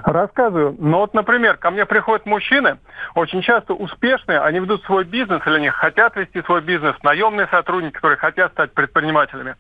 Рассказываю. 0.05 0.77
Ну 0.79 0.99
вот, 0.99 1.15
например, 1.15 1.57
ко 1.57 1.71
мне 1.71 1.85
приходят 1.85 2.27
мужчины, 2.27 2.79
очень 3.15 3.43
часто 3.43 3.75
успешные, 3.75 4.41
они 4.41 4.59
ведут 4.59 4.83
свой 4.85 5.05
бизнес 5.05 5.43
или 5.47 5.57
они 5.57 5.69
хотят 5.69 6.17
вести 6.17 6.43
свой 6.43 6.63
бизнес, 6.63 6.97
наемные 7.03 7.47
сотрудники, 7.49 7.95
которые 7.95 8.17
хотят 8.17 8.53
стать 8.53 8.73
предпринимателями. 8.73 9.57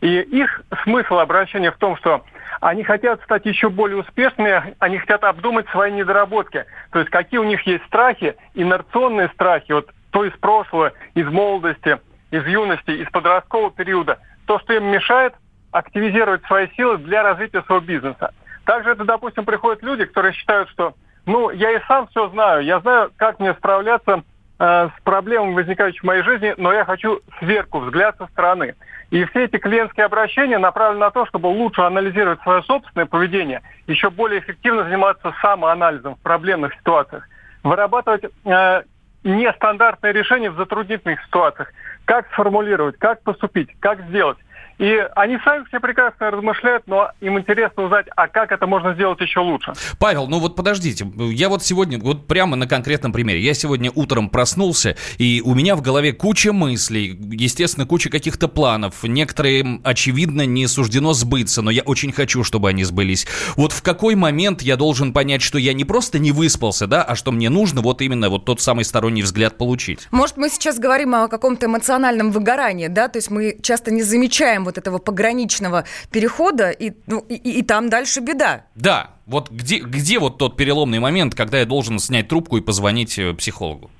И 0.00 0.20
их 0.20 0.62
смысл 0.82 1.18
обращения 1.18 1.70
в 1.70 1.76
том, 1.76 1.96
что 1.96 2.24
они 2.64 2.82
хотят 2.82 3.22
стать 3.24 3.44
еще 3.44 3.68
более 3.68 3.98
успешными, 3.98 4.74
они 4.78 4.96
хотят 4.96 5.22
обдумать 5.22 5.68
свои 5.68 5.92
недоработки. 5.92 6.64
То 6.92 7.00
есть 7.00 7.10
какие 7.10 7.38
у 7.38 7.44
них 7.44 7.60
есть 7.66 7.84
страхи, 7.84 8.36
инерционные 8.54 9.28
страхи, 9.34 9.72
вот 9.72 9.90
то 10.10 10.24
из 10.24 10.32
прошлого, 10.38 10.92
из 11.14 11.26
молодости, 11.26 11.98
из 12.30 12.46
юности, 12.46 12.92
из 12.92 13.10
подросткового 13.10 13.70
периода. 13.70 14.18
То, 14.46 14.58
что 14.60 14.72
им 14.72 14.86
мешает 14.86 15.34
активизировать 15.72 16.42
свои 16.46 16.68
силы 16.74 16.96
для 16.96 17.22
развития 17.22 17.62
своего 17.64 17.84
бизнеса. 17.84 18.32
Также 18.64 18.92
это, 18.92 19.04
допустим, 19.04 19.44
приходят 19.44 19.82
люди, 19.82 20.06
которые 20.06 20.32
считают, 20.32 20.70
что 20.70 20.94
ну, 21.26 21.50
я 21.50 21.70
и 21.70 21.82
сам 21.86 22.06
все 22.06 22.30
знаю, 22.30 22.64
я 22.64 22.80
знаю, 22.80 23.10
как 23.16 23.40
мне 23.40 23.52
справляться 23.52 24.22
э, 24.58 24.88
с 24.88 25.02
проблемами, 25.02 25.52
возникающими 25.52 26.00
в 26.00 26.04
моей 26.04 26.22
жизни, 26.22 26.54
но 26.56 26.72
я 26.72 26.86
хочу 26.86 27.20
сверху, 27.40 27.80
взгляд 27.80 28.16
со 28.16 28.26
стороны. 28.28 28.74
И 29.10 29.24
все 29.26 29.44
эти 29.44 29.58
клиентские 29.58 30.06
обращения 30.06 30.58
направлены 30.58 31.00
на 31.00 31.10
то, 31.10 31.26
чтобы 31.26 31.48
лучше 31.48 31.82
анализировать 31.82 32.40
свое 32.42 32.62
собственное 32.62 33.06
поведение, 33.06 33.62
еще 33.86 34.10
более 34.10 34.40
эффективно 34.40 34.84
заниматься 34.84 35.34
самоанализом 35.40 36.16
в 36.16 36.20
проблемных 36.20 36.74
ситуациях, 36.74 37.28
вырабатывать 37.62 38.24
э, 38.24 38.82
нестандартные 39.24 40.12
решения 40.12 40.50
в 40.50 40.56
затруднительных 40.56 41.22
ситуациях, 41.24 41.72
как 42.04 42.26
сформулировать, 42.32 42.98
как 42.98 43.22
поступить, 43.22 43.70
как 43.80 44.00
сделать. 44.08 44.38
И 44.78 44.96
они 45.14 45.38
сами 45.44 45.64
все 45.68 45.78
прекрасно 45.78 46.30
размышляют, 46.30 46.84
но 46.86 47.10
им 47.20 47.38
интересно 47.38 47.84
узнать, 47.84 48.06
а 48.16 48.26
как 48.26 48.50
это 48.50 48.66
можно 48.66 48.94
сделать 48.94 49.20
еще 49.20 49.40
лучше. 49.40 49.72
Павел, 49.98 50.26
ну 50.26 50.40
вот 50.40 50.56
подождите, 50.56 51.06
я 51.16 51.48
вот 51.48 51.62
сегодня, 51.62 51.98
вот 51.98 52.26
прямо 52.26 52.56
на 52.56 52.66
конкретном 52.66 53.12
примере, 53.12 53.40
я 53.40 53.54
сегодня 53.54 53.92
утром 53.94 54.28
проснулся, 54.28 54.96
и 55.18 55.42
у 55.44 55.54
меня 55.54 55.76
в 55.76 55.82
голове 55.82 56.12
куча 56.12 56.52
мыслей, 56.52 57.16
естественно, 57.32 57.86
куча 57.86 58.10
каких-то 58.10 58.48
планов, 58.48 59.04
некоторые, 59.04 59.80
очевидно, 59.84 60.44
не 60.44 60.66
суждено 60.66 61.12
сбыться, 61.12 61.62
но 61.62 61.70
я 61.70 61.82
очень 61.82 62.12
хочу, 62.12 62.42
чтобы 62.42 62.68
они 62.68 62.84
сбылись. 62.84 63.26
Вот 63.56 63.72
в 63.72 63.82
какой 63.82 64.16
момент 64.16 64.62
я 64.62 64.76
должен 64.76 65.12
понять, 65.12 65.42
что 65.42 65.58
я 65.58 65.72
не 65.72 65.84
просто 65.84 66.18
не 66.18 66.32
выспался, 66.32 66.86
да, 66.88 67.02
а 67.02 67.14
что 67.14 67.30
мне 67.30 67.48
нужно 67.48 67.80
вот 67.80 68.02
именно 68.02 68.28
вот 68.28 68.44
тот 68.44 68.60
самый 68.60 68.84
сторонний 68.84 69.22
взгляд 69.22 69.56
получить? 69.56 70.08
Может, 70.10 70.36
мы 70.36 70.48
сейчас 70.48 70.80
говорим 70.80 71.14
о 71.14 71.28
каком-то 71.28 71.66
эмоциональном 71.66 72.32
выгорании, 72.32 72.88
да, 72.88 73.08
то 73.08 73.18
есть 73.18 73.30
мы 73.30 73.56
часто 73.62 73.92
не 73.92 74.02
замечаем 74.02 74.43
вот 74.64 74.78
этого 74.78 74.98
пограничного 74.98 75.84
перехода, 76.10 76.70
и, 76.70 76.92
ну, 77.06 77.20
и, 77.28 77.34
и 77.34 77.62
там 77.62 77.88
дальше 77.88 78.20
беда. 78.20 78.64
Да, 78.74 79.10
вот 79.26 79.50
где, 79.50 79.78
где 79.78 80.18
вот 80.18 80.38
тот 80.38 80.56
переломный 80.56 80.98
момент, 80.98 81.34
когда 81.34 81.58
я 81.58 81.64
должен 81.64 81.98
снять 81.98 82.28
трубку 82.28 82.56
и 82.56 82.60
позвонить 82.60 83.18
э, 83.18 83.32
психологу? 83.34 83.90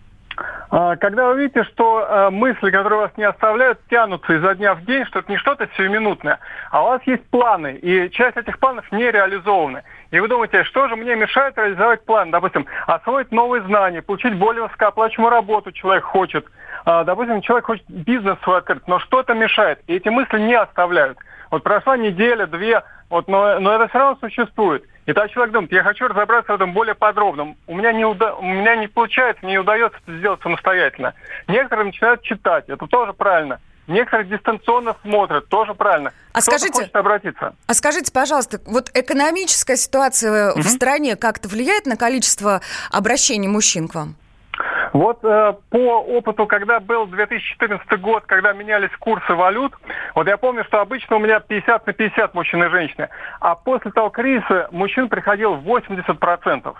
А, 0.77 0.97
Когда 0.97 1.29
вы 1.29 1.43
видите, 1.43 1.63
что 1.65 2.01
э, 2.01 2.31
мысли, 2.31 2.69
которые 2.71 3.03
вас 3.03 3.13
не 3.17 3.23
оставляют, 3.23 3.79
тянутся 3.89 4.35
изо 4.35 4.57
дня 4.57 4.75
в 4.75 4.85
день, 4.85 5.05
что 5.05 5.21
это 5.21 5.31
не 5.31 5.39
что-то 5.39 5.69
сиюминутное, 5.77 6.41
а 6.73 6.83
у 6.83 6.87
вас 6.89 7.01
есть 7.07 7.25
планы, 7.31 7.75
и 7.77 8.11
часть 8.11 8.37
этих 8.37 8.59
планов 8.59 8.91
не 8.91 9.09
реализованы. 9.09 9.85
И 10.11 10.19
вы 10.19 10.27
думаете, 10.27 10.65
что 10.65 10.89
же 10.89 10.97
мне 10.97 11.15
мешает 11.15 11.57
реализовать 11.57 12.05
план? 12.05 12.33
Допустим, 12.33 12.67
освоить 12.89 13.31
новые 13.31 13.63
знания, 13.63 14.03
получить 14.03 14.35
более 14.35 14.65
высокооплачиваемую 14.65 15.31
работу 15.31 15.71
человек 15.71 16.03
хочет. 16.03 16.45
А, 16.85 17.05
Допустим, 17.05 17.41
человек 17.43 17.67
хочет 17.67 17.85
бизнес 17.89 18.37
свой 18.43 18.59
открыть, 18.59 18.87
но 18.87 18.99
что-то 19.01 19.35
мешает. 19.35 19.81
И 19.87 19.95
эти 19.95 20.09
мысли 20.09 20.39
не 20.39 20.55
оставляют. 20.55 21.19
Вот 21.51 21.63
прошла 21.63 21.97
неделя, 21.97 22.47
две, 22.47 22.83
вот, 23.11 23.29
но, 23.29 23.59
но 23.61 23.73
это 23.75 23.89
все 23.89 23.99
равно 23.99 24.19
существует. 24.21 24.85
И 25.07 25.13
тогда 25.13 25.29
человек 25.29 25.53
думает, 25.53 25.73
я 25.73 25.83
хочу 25.83 26.09
разобраться 26.09 26.53
в 26.53 26.57
этом 26.57 26.73
более 26.73 26.95
подробно. 26.95 27.55
У 27.67 27.75
меня 27.77 27.93
не, 27.93 28.05
уда- 28.05 28.35
у 28.35 28.43
меня 28.43 28.75
не 28.77 28.87
получается, 28.89 29.45
не 29.47 29.59
удается 29.59 29.99
это 30.07 30.17
сделать 30.19 30.41
самостоятельно. 30.43 31.15
Некоторые 31.47 31.87
начинают 31.87 32.23
читать, 32.23 32.65
это 32.69 32.87
тоже 32.87 33.13
правильно. 33.13 33.61
Некоторые 33.87 34.27
дистанционно 34.29 34.97
смотрят, 35.03 35.47
тоже 35.49 35.75
правильно. 35.75 36.13
А 36.33 36.41
Кто-то 36.41 36.59
скажите- 36.59 36.79
хочет 36.79 36.97
обратиться. 36.97 37.55
А 37.67 37.75
скажите, 37.75 38.11
пожалуйста, 38.13 38.59
вот 38.67 38.91
экономическая 38.95 39.77
ситуация 39.77 40.55
в 40.55 40.63
стране 40.69 41.17
как-то 41.17 41.49
влияет 41.49 41.85
на 41.85 41.97
количество 41.97 42.63
обращений 42.91 43.47
мужчин 43.49 43.89
к 43.89 43.95
вам? 43.95 44.17
Вот 44.95 45.25
э, 45.25 45.55
по 45.71 46.03
опыту, 46.03 46.47
когда 46.47 46.79
был 46.79 47.09
2014 47.09 48.01
год, 48.01 48.23
когда 48.27 48.53
менялись 48.53 48.97
курсы 49.01 49.35
валют, 49.35 49.73
вот 50.15 50.29
я 50.29 50.37
помню, 50.37 50.63
что 50.65 50.81
обычно 50.81 51.17
у 51.17 51.19
меня 51.19 51.41
50 51.41 51.85
на 51.85 51.93
50 51.93 52.33
мужчин 52.33 52.63
и 52.63 52.69
женщины, 52.69 53.09
а 53.41 53.57
после 53.57 53.91
того 53.91 54.11
кризиса 54.11 54.69
мужчин 54.71 55.09
приходил 55.09 55.57
80%. 55.57 56.77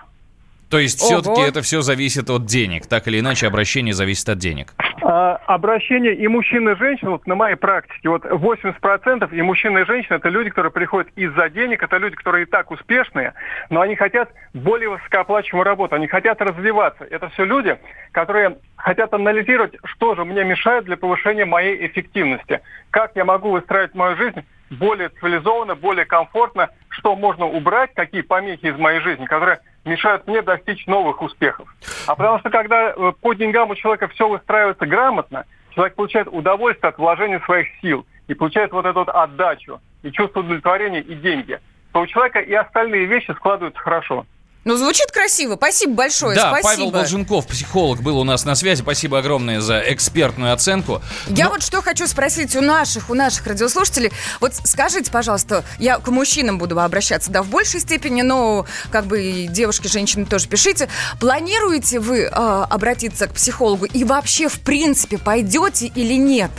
То 0.69 0.79
есть 0.79 1.01
Ого. 1.01 1.21
все-таки 1.21 1.41
это 1.41 1.61
все 1.61 1.81
зависит 1.81 2.29
от 2.29 2.45
денег, 2.45 2.87
так 2.87 3.07
или 3.07 3.19
иначе 3.19 3.47
обращение 3.47 3.93
зависит 3.93 4.27
от 4.29 4.37
денег. 4.39 4.73
А, 5.01 5.35
обращение 5.45 6.15
и 6.15 6.27
мужчин, 6.27 6.67
и 6.67 6.75
женщин, 6.75 7.09
вот 7.09 7.27
на 7.27 7.35
моей 7.35 7.55
практике, 7.55 8.09
вот 8.09 8.25
80% 8.25 9.31
и 9.31 9.41
мужчины, 9.43 9.79
и 9.79 9.85
женщины, 9.85 10.15
это 10.15 10.29
люди, 10.29 10.49
которые 10.49 10.71
приходят 10.71 11.09
из-за 11.15 11.49
денег, 11.49 11.83
это 11.83 11.97
люди, 11.97 12.15
которые 12.15 12.43
и 12.43 12.49
так 12.49 12.71
успешные, 12.71 13.33
но 13.69 13.81
они 13.81 13.95
хотят 13.95 14.29
более 14.53 14.89
высокооплачиваемую 14.89 15.65
работу, 15.65 15.95
они 15.95 16.07
хотят 16.07 16.41
развиваться. 16.41 17.03
Это 17.03 17.29
все 17.29 17.45
люди, 17.45 17.77
которые 18.11 18.57
хотят 18.75 19.13
анализировать, 19.13 19.75
что 19.83 20.15
же 20.15 20.25
мне 20.25 20.43
мешает 20.43 20.85
для 20.85 20.97
повышения 20.97 21.45
моей 21.45 21.85
эффективности, 21.85 22.61
как 22.89 23.11
я 23.15 23.25
могу 23.25 23.51
выстраивать 23.51 23.93
мою 23.93 24.17
жизнь 24.17 24.43
более 24.69 25.09
цивилизованно, 25.09 25.75
более 25.75 26.05
комфортно, 26.05 26.69
что 26.89 27.15
можно 27.15 27.45
убрать, 27.45 27.93
какие 27.93 28.21
помехи 28.21 28.67
из 28.67 28.77
моей 28.77 28.99
жизни, 28.99 29.25
которые 29.25 29.59
мешают 29.83 30.27
мне 30.27 30.41
достичь 30.41 30.87
новых 30.87 31.21
успехов. 31.21 31.67
А 32.07 32.15
потому 32.15 32.39
что 32.39 32.49
когда 32.49 32.91
э, 32.91 33.11
по 33.21 33.33
деньгам 33.33 33.69
у 33.69 33.75
человека 33.75 34.07
все 34.07 34.27
выстраивается 34.27 34.85
грамотно, 34.85 35.45
человек 35.73 35.95
получает 35.95 36.27
удовольствие 36.27 36.89
от 36.89 36.97
вложения 36.97 37.39
своих 37.41 37.67
сил 37.81 38.05
и 38.27 38.33
получает 38.33 38.71
вот 38.71 38.85
эту 38.85 38.99
вот 38.99 39.09
отдачу, 39.09 39.79
и 40.01 40.11
чувство 40.11 40.39
удовлетворения, 40.39 41.01
и 41.01 41.15
деньги, 41.15 41.59
то 41.91 42.01
у 42.01 42.07
человека 42.07 42.39
и 42.39 42.53
остальные 42.53 43.05
вещи 43.05 43.31
складываются 43.31 43.79
хорошо. 43.79 44.25
Ну, 44.65 44.77
звучит 44.77 45.11
красиво. 45.11 45.57
Спасибо 45.57 45.93
большое. 45.93 46.35
да, 46.35 46.49
спасибо. 46.49 46.69
Павел 46.69 46.89
Волженков, 46.91 47.45
психолог, 47.45 48.01
был 48.01 48.17
у 48.17 48.23
нас 48.23 48.45
на 48.45 48.55
связи. 48.55 48.81
Спасибо 48.81 49.19
огромное 49.19 49.61
за 49.61 49.79
экспертную 49.79 50.53
оценку. 50.53 51.03
Я 51.27 51.45
Но- 51.45 51.51
вот 51.51 51.61
что 51.61 51.83
хочу 51.83 52.07
спросить 52.07 52.55
у 52.55 52.61
наших, 52.61 53.11
у 53.11 53.13
наших 53.13 53.45
радиослушателей. 53.45 54.11
Вот 54.41 54.53
скажите, 54.63 55.11
пожалуйста, 55.11 55.63
я 55.77 55.99
к 55.99 56.07
мужчинам 56.07 56.57
буду 56.57 56.79
обращаться, 56.79 57.29
да, 57.29 57.43
в 57.43 57.47
большей 57.49 57.79
степени, 57.79 58.23
но 58.23 58.65
как 58.89 59.05
бы 59.05 59.21
и 59.21 59.47
девушки, 59.47 59.85
женщины 59.85 60.25
тоже 60.25 60.47
пишите. 60.47 60.89
Планируете 61.19 61.99
вы 61.99 62.21
э, 62.21 62.29
обратиться 62.31 63.27
к 63.27 63.33
психологу 63.35 63.85
и 63.85 64.03
вообще, 64.03 64.47
в 64.47 64.59
принципе, 64.61 65.19
пойдете 65.19 65.91
или 65.93 66.15
нет? 66.15 66.49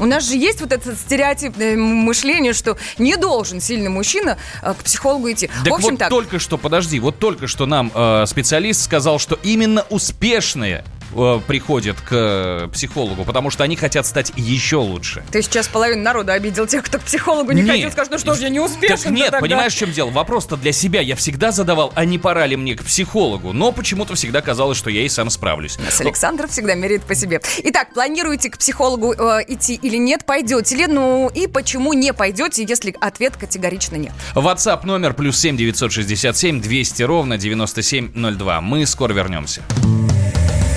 У 0.00 0.06
нас 0.06 0.26
же 0.26 0.34
есть 0.34 0.60
вот 0.62 0.72
это 0.72 0.96
стереотипное 0.96 1.76
мышление, 1.76 2.54
что 2.54 2.78
не 2.96 3.16
должен 3.16 3.60
сильный 3.60 3.90
мужчина 3.90 4.38
э, 4.62 4.72
к 4.72 4.82
психологу 4.82 5.30
идти. 5.30 5.50
Так 5.62 5.72
в 5.72 5.76
общем 5.76 5.90
вот 5.90 5.98
так. 5.98 6.08
только 6.08 6.38
что, 6.38 6.56
подожди, 6.56 6.98
вот 6.98 7.18
только 7.18 7.46
что 7.46 7.66
нам 7.66 7.92
э, 7.94 8.24
специалист 8.26 8.82
сказал, 8.82 9.18
что 9.18 9.38
именно 9.42 9.84
успешные 9.90 10.84
э, 11.14 11.40
приходят 11.46 12.00
к 12.00 12.08
э, 12.12 12.68
психологу, 12.72 13.24
потому 13.24 13.50
что 13.50 13.64
они 13.64 13.76
хотят 13.76 14.06
стать 14.06 14.32
еще 14.36 14.76
лучше. 14.76 15.22
Ты 15.30 15.42
сейчас 15.42 15.68
половину 15.68 16.02
народа 16.02 16.32
обидел 16.32 16.66
тех, 16.66 16.84
кто 16.84 16.98
к 16.98 17.02
психологу 17.02 17.52
не 17.52 17.62
Нет. 17.62 17.70
ходил, 17.70 17.90
скажет, 17.92 18.12
ну 18.12 18.18
что 18.18 18.34
ж, 18.34 18.40
я 18.40 18.48
не 18.48 18.60
успешен. 18.60 18.98
Так 19.04 19.12
нет, 19.12 19.34
понимаешь, 19.40 19.74
в 19.74 19.78
чем 19.78 19.92
дело? 19.92 20.10
Вопрос-то 20.10 20.56
для 20.56 20.72
себя 20.72 21.00
я 21.00 21.16
всегда 21.16 21.52
задавал, 21.52 21.92
а 21.94 22.04
не 22.04 22.18
пора 22.18 22.46
ли 22.46 22.56
мне 22.56 22.74
к 22.74 22.84
психологу? 22.84 23.52
Но 23.52 23.72
почему-то 23.72 24.14
всегда 24.14 24.40
казалось, 24.40 24.78
что 24.78 24.90
я 24.90 25.02
и 25.02 25.08
сам 25.08 25.30
справлюсь. 25.30 25.78
Нас 25.78 26.00
Александр 26.00 26.48
всегда 26.48 26.74
меряет 26.74 27.02
по 27.02 27.14
себе. 27.14 27.40
Итак, 27.64 27.94
планируете 27.94 28.50
к 28.50 28.58
психологу 28.58 29.12
э, 29.12 29.44
идти 29.48 29.74
или 29.74 29.96
нет? 29.96 30.24
Пойдете 30.24 30.76
ли? 30.76 30.86
Ну 30.86 31.30
и 31.34 31.46
почему 31.46 31.92
не 31.92 32.12
пойдете, 32.12 32.64
если 32.68 32.94
ответ 33.00 33.36
категорично 33.36 33.96
нет? 33.96 34.12
WhatsApp 34.34 34.84
номер 34.84 35.14
плюс 35.14 35.38
7 35.38 35.56
967 35.56 36.60
200 36.60 37.02
ровно 37.02 37.38
9702. 37.38 38.60
Мы 38.60 38.86
скоро 38.86 39.12
вернемся. 39.12 39.62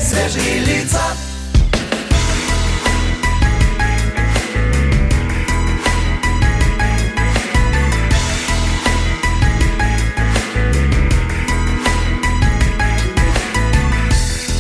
Свежие 0.03 0.59
лица, 0.59 0.99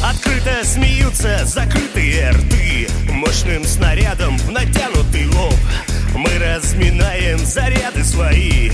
Открыто 0.01 0.63
смеются 0.63 1.45
закрытые 1.45 2.31
рты. 2.31 2.87
Мощным 3.09 3.65
снарядом 3.65 4.37
в 4.37 4.49
натянутый 4.49 5.27
лоб. 5.27 5.55
Мы 6.15 6.29
разминаем 6.39 7.39
заряды 7.39 8.05
свои 8.05 8.71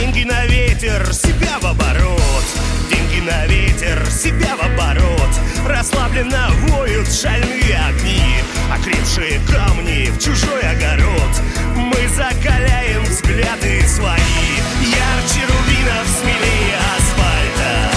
Деньги 0.00 0.24
на 0.24 0.46
ветер, 0.46 1.12
себя 1.12 1.58
в 1.60 1.66
оборот. 1.66 2.44
Деньги 2.90 3.20
на 3.20 3.46
ветер, 3.46 4.02
себя 4.10 4.56
в 4.56 4.62
оборот. 4.62 5.28
Расслабленно 5.68 6.48
воют 6.68 7.06
шальные 7.12 7.76
огни 7.76 8.36
Окрепшие 8.72 9.38
камни 9.46 10.08
в 10.10 10.18
чужой 10.18 10.62
огород. 10.62 11.42
Мы 11.76 12.08
закаляем 12.16 13.04
взгляды 13.04 13.86
свои 13.86 14.56
Ярче 14.80 15.44
рубинов, 15.44 16.06
смелее 16.18 16.78
асфальта. 16.96 17.90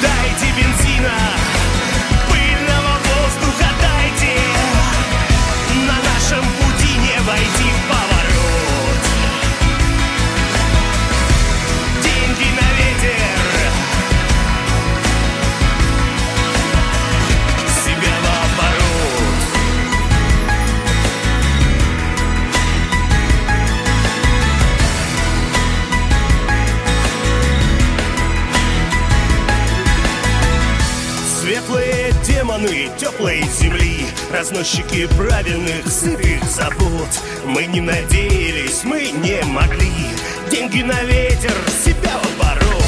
Дайте 0.00 0.46
бензина, 0.56 1.12
Разносчики 34.62 35.08
правильных 35.16 35.88
сытых 35.88 36.44
забот. 36.44 37.08
Мы 37.44 37.66
не 37.66 37.80
надеялись, 37.80 38.84
мы 38.84 39.10
не 39.10 39.42
могли. 39.46 39.90
Деньги 40.52 40.82
на 40.82 41.02
ветер, 41.02 41.50
себя 41.84 42.12
в 42.22 42.40
оборот. 42.40 42.84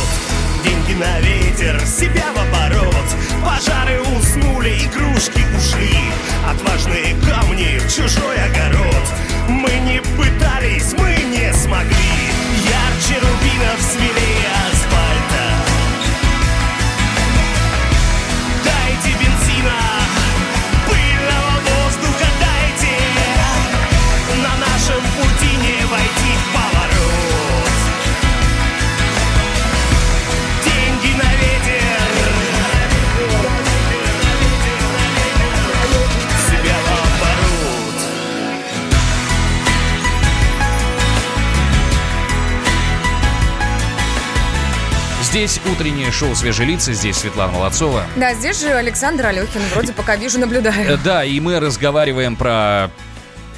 Деньги 0.62 0.92
на 0.92 1.18
ветер, 1.18 1.80
себя 1.84 2.26
в 2.32 2.38
оборот. 2.38 3.06
Пожары 3.44 4.00
уснули, 4.02 4.84
игрушки 4.84 5.42
ушли. 5.56 5.98
Отважные 6.48 7.16
камни 7.26 7.80
в 7.80 7.92
чужой 7.92 8.37
огород. 8.37 9.06
Мы 9.48 9.72
не 9.80 10.00
пытались, 10.16 10.92
мы 10.92 11.16
не 11.24 11.52
смогли. 11.54 12.14
Ярче 12.70 13.18
рубинов 13.18 13.80
смелее 13.80 14.63
Здесь 45.35 45.61
утреннее 45.68 46.12
шоу 46.12 46.33
«Свежие 46.37 46.68
лица», 46.68 46.92
здесь 46.92 47.16
Светлана 47.16 47.55
Молодцова. 47.55 48.07
Да, 48.14 48.35
здесь 48.35 48.61
же 48.61 48.68
Александр 48.68 49.27
Алехин, 49.27 49.62
вроде 49.73 49.92
пока 49.92 50.14
вижу, 50.14 50.38
Э, 50.38 50.42
наблюдаю. 50.42 50.97
Да, 51.03 51.25
и 51.25 51.40
мы 51.40 51.59
разговариваем 51.59 52.37
про 52.37 52.92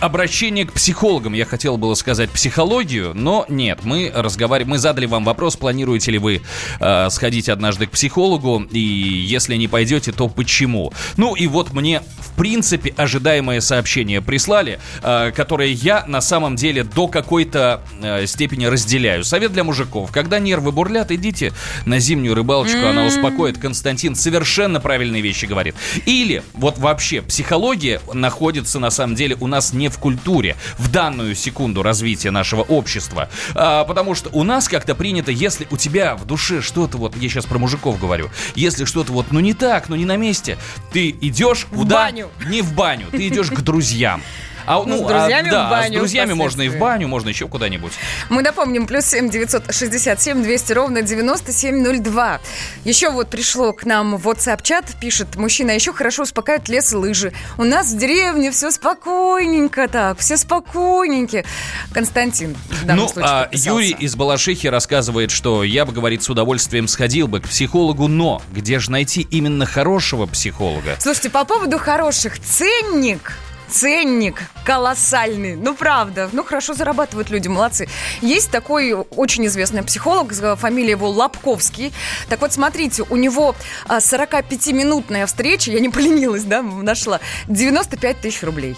обращение 0.01 0.67
к 0.67 0.73
психологам. 0.73 1.33
Я 1.33 1.45
хотел 1.45 1.77
было 1.77 1.95
сказать 1.95 2.31
психологию, 2.31 3.13
но 3.15 3.45
нет, 3.49 3.81
мы 3.85 4.13
разговариваем, 4.15 4.71
мы 4.71 4.79
задали 4.79 5.07
вам 5.07 5.25
вопрос, 5.25 5.57
планируете 5.57 6.13
ли 6.13 6.19
вы 6.19 6.43
э, 6.81 7.11
сходить 7.11 7.49
однажды 7.49 7.87
к 7.87 7.91
психологу, 7.91 8.67
и 8.71 8.79
если 8.79 9.57
не 9.57 9.69
пойдете, 9.69 10.13
то 10.13 10.29
почему? 10.29 10.93
Ну 11.17 11.35
и 11.35 11.47
вот 11.47 11.73
мне, 11.73 12.03
в 12.19 12.37
принципе, 12.37 12.93
ожидаемое 12.97 13.61
сообщение 13.61 14.21
прислали, 14.21 14.79
э, 15.03 15.33
которое 15.35 15.71
я 15.71 16.05
на 16.07 16.21
самом 16.21 16.57
деле 16.57 16.85
до 16.85 17.09
какой-то 17.09 17.81
э, 18.01 18.27
степени 18.27 18.67
разделяю. 18.67 19.25
Совет 19.25 19.53
для 19.53 19.65
мужиков. 19.65 20.11
Когда 20.13 20.39
нервы 20.39 20.73
бурлят, 20.73 21.11
идите 21.11 21.53
на 21.85 21.99
зимнюю 21.99 22.35
рыбалочку, 22.35 22.87
она 22.87 23.07
успокоит. 23.07 23.59
Константин 23.59 24.15
совершенно 24.15 24.81
правильные 24.81 25.23
вещи 25.23 25.47
говорит. 25.47 25.75
Или, 26.05 26.43
вот 26.55 26.79
вообще, 26.79 27.23
психология 27.23 28.01
находится 28.13 28.79
на 28.79 28.91
самом 28.91 29.15
деле 29.15 29.37
у 29.41 29.47
нас 29.47 29.73
не 29.73 29.86
в 29.89 29.99
культуре 29.99 30.57
в 30.79 30.91
данную 30.91 31.35
секунду 31.35 31.83
развития 31.83 32.31
нашего 32.31 32.63
общества. 32.63 33.29
А, 33.55 33.85
потому 33.85 34.15
что 34.15 34.31
у 34.33 34.43
нас 34.43 34.69
как-то 34.69 34.95
принято, 34.95 35.31
если 35.31 35.67
у 35.71 35.77
тебя 35.77 36.17
в 36.17 36.25
душе 36.27 36.61
что-то, 36.63 36.99
вот 36.99 37.17
я 37.17 37.29
сейчас 37.29 37.47
про 37.47 37.59
мужиков 37.59 37.99
говорю, 38.01 38.31
если 38.55 38.85
что-то 38.85 39.13
вот, 39.13 39.27
ну 39.31 39.41
не 39.41 39.55
так, 39.55 39.89
ну 39.89 39.97
не 39.97 40.05
на 40.05 40.17
месте, 40.17 40.59
ты 40.93 41.11
идешь 41.11 41.67
В 41.71 41.77
куда? 41.77 41.97
баню. 42.07 42.29
Не 42.49 42.63
в 42.63 42.73
баню, 42.75 43.07
ты 43.11 43.29
идешь 43.29 43.51
к 43.51 43.61
друзьям. 43.61 44.23
А, 44.67 44.83
Ну, 44.85 44.99
с 44.99 45.01
друзьями 45.01 45.49
а, 45.49 45.53
да, 45.53 45.67
в 45.67 45.71
баню 45.71 45.95
с 45.95 45.99
друзьями 45.99 46.33
можно 46.33 46.63
и 46.63 46.69
в 46.69 46.79
баню, 46.79 47.09
можно 47.09 47.29
еще 47.29 47.49
куда-нибудь. 47.49 47.93
Мы 48.29 48.43
напомним, 48.43 48.87
плюс 48.87 49.07
7 49.07 49.31
967 49.31 50.43
200 50.43 50.73
ровно 50.73 51.03
9702. 51.03 52.41
Еще 52.85 53.11
вот 53.11 53.31
пришло 53.31 53.73
к 53.73 53.85
нам 53.85 54.17
WhatsApp-чат, 54.17 54.99
пишет 55.01 55.37
мужчина, 55.37 55.71
еще 55.71 55.93
хорошо 55.93 56.23
успокаивают 56.23 56.69
лес 56.69 56.93
и 56.93 56.97
лыжи. 56.97 57.33
У 57.59 57.65
нас 57.65 57.93
в 57.93 57.99
деревне 57.99 58.51
все 58.51 58.71
спокойненько 58.71 59.89
так, 59.89 60.19
все 60.19 60.37
спокойненько. 60.37 61.45
Константин 61.93 62.57
в 62.69 62.85
данном 62.85 63.05
ну, 63.05 63.09
случае 63.09 63.31
а. 63.31 63.49
Юрий 63.53 63.91
из 63.91 64.17
Балашихи 64.17 64.67
рассказывает, 64.67 65.31
что 65.31 65.63
я 65.63 65.85
бы, 65.85 65.93
говорит, 65.93 66.23
с 66.23 66.31
удовольствием 66.31 66.89
сходил 66.89 67.29
бы 67.29 67.41
к 67.41 67.49
психологу, 67.49 68.09
но 68.09 68.43
где 68.53 68.79
же 68.79 68.91
найти 68.91 69.27
именно 69.31 69.67
хорошего 69.67 70.27
психолога? 70.27 70.97
Слушайте, 70.99 71.31
по 71.31 71.45
поводу 71.45 71.79
хороших, 71.79 72.41
ценник 72.41 73.39
Ценник 73.69 74.43
колоссальный. 74.65 75.57
Ну, 75.57 75.75
правда. 75.75 76.29
Ну, 76.33 76.45
хорошо 76.45 76.75
зарабатывают 76.75 77.31
люди, 77.31 77.49
молодцы. 77.49 77.89
Есть 78.21 78.51
такой 78.51 78.93
очень 78.93 79.47
известный 79.47 79.83
психолог, 79.83 80.33
фамилия 80.57 80.93
его 80.93 81.09
Лобковский. 81.09 81.93
Так 82.29 82.41
вот, 82.41 82.53
смотрите, 82.53 83.05
у 83.09 83.17
него 83.17 83.55
а, 83.87 83.99
45-минутная 83.99 85.27
встреча, 85.27 85.71
я 85.71 85.81
не 85.81 85.89
поленилась, 85.89 86.45
да, 86.45 86.63
нашла, 86.63 87.21
95 87.49 88.21
тысяч 88.21 88.43
рублей. 88.43 88.77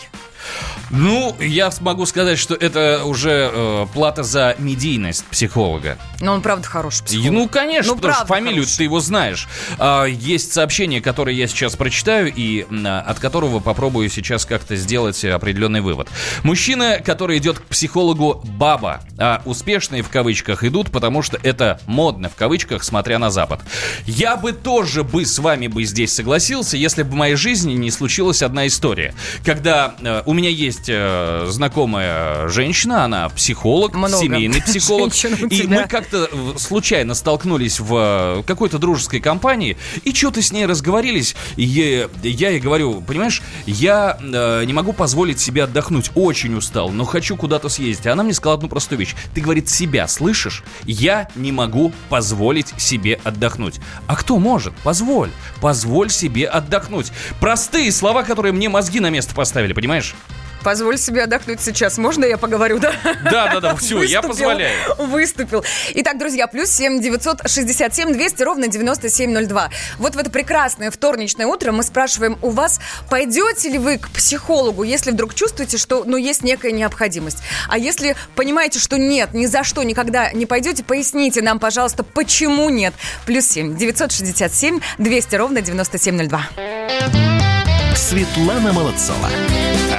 Ну, 0.91 1.37
я 1.41 1.71
могу 1.81 2.07
сказать, 2.07 2.39
что 2.39 2.55
это 2.55 3.03
уже 3.05 3.51
э, 3.53 3.87
плата 3.93 4.23
за 4.23 4.57
медийность 4.59 5.25
психолога. 5.27 5.99
Но 6.21 6.33
он, 6.33 6.43
правда, 6.43 6.67
хороший 6.67 7.05
психолог. 7.05 7.33
Ну, 7.33 7.49
конечно, 7.49 7.93
Ну, 7.93 7.97
потому 7.97 8.15
что 8.15 8.27
фамилию 8.27 8.63
хороший. 8.63 8.77
ты 8.79 8.85
его 8.85 9.01
знаешь. 9.01 9.49
А, 9.79 10.05
есть 10.05 10.53
сообщение, 10.53 11.01
которое 11.01 11.35
я 11.35 11.47
сейчас 11.47 11.77
прочитаю, 11.77 12.33
и 12.35 12.67
а, 12.85 13.01
от 13.01 13.19
которого 13.19 13.61
попробую 13.61 14.09
сейчас 14.09 14.45
как-то 14.47 14.77
сделать 14.77 15.23
определенный 15.25 15.81
вывод. 15.81 16.09
Мужчина, 16.43 17.01
который 17.05 17.39
идет 17.39 17.59
к 17.59 17.65
психологу 17.65 18.41
баба, 18.45 19.01
а 19.19 19.43
успешные 19.45 20.03
в 20.03 20.09
кавычках 20.09 20.65
идут, 20.65 20.91
потому 20.91 21.23
что 21.23 21.39
это 21.43 21.81
модно 21.87 22.29
в 22.29 22.35
кавычках, 22.35 22.83
смотря 22.83 23.19
на 23.19 23.31
Запад. 23.31 23.61
Я 24.07 24.37
бы 24.37 24.53
тоже 24.53 25.05
бы 25.05 25.25
с 25.27 25.39
вами 25.39 25.67
бы 25.69 25.85
здесь 25.85 26.13
согласился, 26.15 26.77
если 26.77 27.03
бы 27.03 27.11
в 27.11 27.15
моей 27.15 27.35
жизни 27.37 27.75
не 27.75 27.91
случилась 27.91 28.43
одна 28.43 28.67
история. 28.67 29.15
Когда 29.45 29.95
э, 30.01 30.23
у 30.25 30.33
меня 30.39 30.51
есть 30.51 30.89
э, 30.89 31.47
знакомая 31.49 32.49
женщина, 32.49 33.05
она 33.05 33.29
психолог, 33.29 33.95
Много 33.95 34.17
семейный 34.17 34.63
психолог, 34.63 35.13
и 35.51 35.67
мы 35.67 35.87
как-то 35.89 36.31
случайно 36.57 37.15
столкнулись 37.15 37.81
в 37.81 38.39
э, 38.41 38.43
какой-то 38.45 38.79
дружеской 38.79 39.21
компании, 39.21 39.77
и 40.05 40.15
что-то 40.15 40.41
с 40.41 40.53
ней 40.53 40.67
разговорились, 40.67 41.35
и 41.57 41.65
я, 41.65 42.09
я 42.23 42.51
ей 42.51 42.61
говорю, 42.61 43.01
понимаешь, 43.01 43.43
я 43.67 44.17
э, 44.21 44.65
не 44.65 44.73
могу 44.73 44.93
позволить 44.93 45.41
себе 45.41 45.65
отдохнуть, 45.65 46.11
очень 46.15 46.55
устал, 46.55 46.91
но 46.91 47.05
хочу 47.05 47.37
куда-то 47.37 47.69
съездить. 47.69 48.07
А 48.07 48.13
она 48.13 48.23
мне 48.23 48.33
сказала 48.33 48.57
одну 48.57 48.69
простую 48.69 48.99
вещь. 49.01 49.15
Ты, 49.35 49.41
говорит, 49.41 49.69
себя 49.69 50.07
слышишь? 50.07 50.63
Я 50.85 51.29
не 51.35 51.53
могу 51.53 51.93
позволить 52.09 52.69
себе 52.81 53.19
отдохнуть. 53.25 53.81
А 54.07 54.17
кто 54.17 54.39
может? 54.39 54.75
Позволь. 54.85 55.31
Позволь 55.61 56.11
себе 56.11 56.47
отдохнуть. 56.47 57.11
Простые 57.41 57.91
слова, 57.93 58.23
которые 58.23 58.53
мне 58.53 58.69
мозги 58.69 59.01
на 59.01 59.11
место 59.11 59.35
поставили, 59.35 59.73
понимаешь? 59.73 60.15
Позволь 60.63 60.99
себе 60.99 61.23
отдохнуть 61.23 61.61
сейчас. 61.61 61.99
Можно 61.99 62.25
я 62.25 62.37
поговорю, 62.37 62.79
да? 62.79 62.93
Да-да-да, 63.25 63.77
все, 63.77 64.03
я 64.03 64.21
Выступил, 64.21 64.29
позволяю. 64.29 64.95
Выступил. 64.99 65.65
Итак, 65.95 66.19
друзья, 66.19 66.47
плюс 66.47 66.71
7 66.71 67.01
967 67.01 68.13
200 68.13 68.43
ровно 68.43 68.69
9702. 68.69 69.71
Вот 69.99 70.15
в 70.15 70.19
это 70.19 70.31
прекрасное 70.31 70.91
вторничное 70.91 71.47
утро 71.47 71.73
мы 71.73 71.83
спрашиваем 71.83 72.39
у 72.43 72.51
вас, 72.51 72.81
пойдете 73.09 73.69
ли 73.69 73.79
вы 73.79 73.99
к 73.99 74.09
психологу, 74.11 74.83
если 74.83 75.11
вдруг 75.11 75.35
чувствуете, 75.35 75.79
что 75.79 76.05
ну, 76.05 76.17
есть 76.17 76.43
некая 76.43 76.73
необходимость. 76.73 77.39
А 77.69 77.79
если 77.79 78.17
понимаете, 78.35 78.79
что 78.79 78.99
нет, 78.99 79.35
ни 79.35 79.47
за 79.47 79.65
что 79.65 79.83
никогда 79.83 80.33
не 80.33 80.47
пойдете, 80.47 80.85
поясните 80.85 81.43
нам, 81.43 81.59
пожалуйста, 81.59 82.03
почему 82.03 82.69
нет. 82.71 82.95
Плюс 83.27 83.47
7 83.47 83.77
967 83.77 84.81
200 84.99 85.37
ровно 85.37 85.61
9702. 85.61 87.58
Светлана 87.95 88.73
Молодцова. 88.73 89.29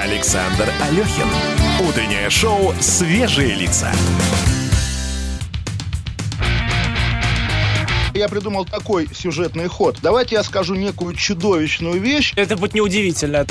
Александр 0.02 0.70
Алехин. 0.82 1.28
Утреннее 1.88 2.30
шоу 2.30 2.74
«Свежие 2.80 3.56
лица». 3.56 3.92
Я 8.14 8.28
придумал 8.28 8.66
такой 8.66 9.08
сюжетный 9.14 9.68
ход. 9.68 9.98
Давайте 10.02 10.36
я 10.36 10.44
скажу 10.44 10.76
некую 10.76 11.16
чудовищную 11.16 12.00
вещь. 12.02 12.34
Это 12.36 12.58
будет 12.58 12.74
неудивительно. 12.74 13.46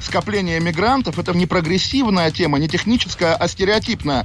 Скопление 0.00 0.60
мигрантов– 0.60 1.18
это 1.20 1.32
не 1.32 1.46
прогрессивная 1.46 2.30
тема, 2.30 2.58
не 2.58 2.68
техническая, 2.68 3.34
а 3.34 3.48
стереотипная. 3.48 4.24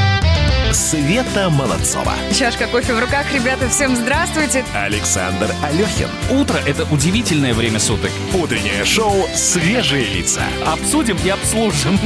Света 0.73 1.49
Молодцова. 1.49 2.13
Чашка 2.33 2.65
кофе 2.67 2.93
в 2.93 2.99
руках, 2.99 3.25
ребята, 3.33 3.67
всем 3.67 3.95
здравствуйте. 3.95 4.63
Александр 4.73 5.53
Алехин. 5.63 6.07
Утро– 6.29 6.57
это 6.65 6.85
удивительное 6.91 7.53
время 7.53 7.79
суток. 7.79 8.09
Утреннее 8.33 8.85
шоу 8.85 9.27
«Свежие 9.35 10.05
лица». 10.05 10.43
Обсудим 10.65 11.17
и 11.25 11.29
обслужим. 11.29 11.99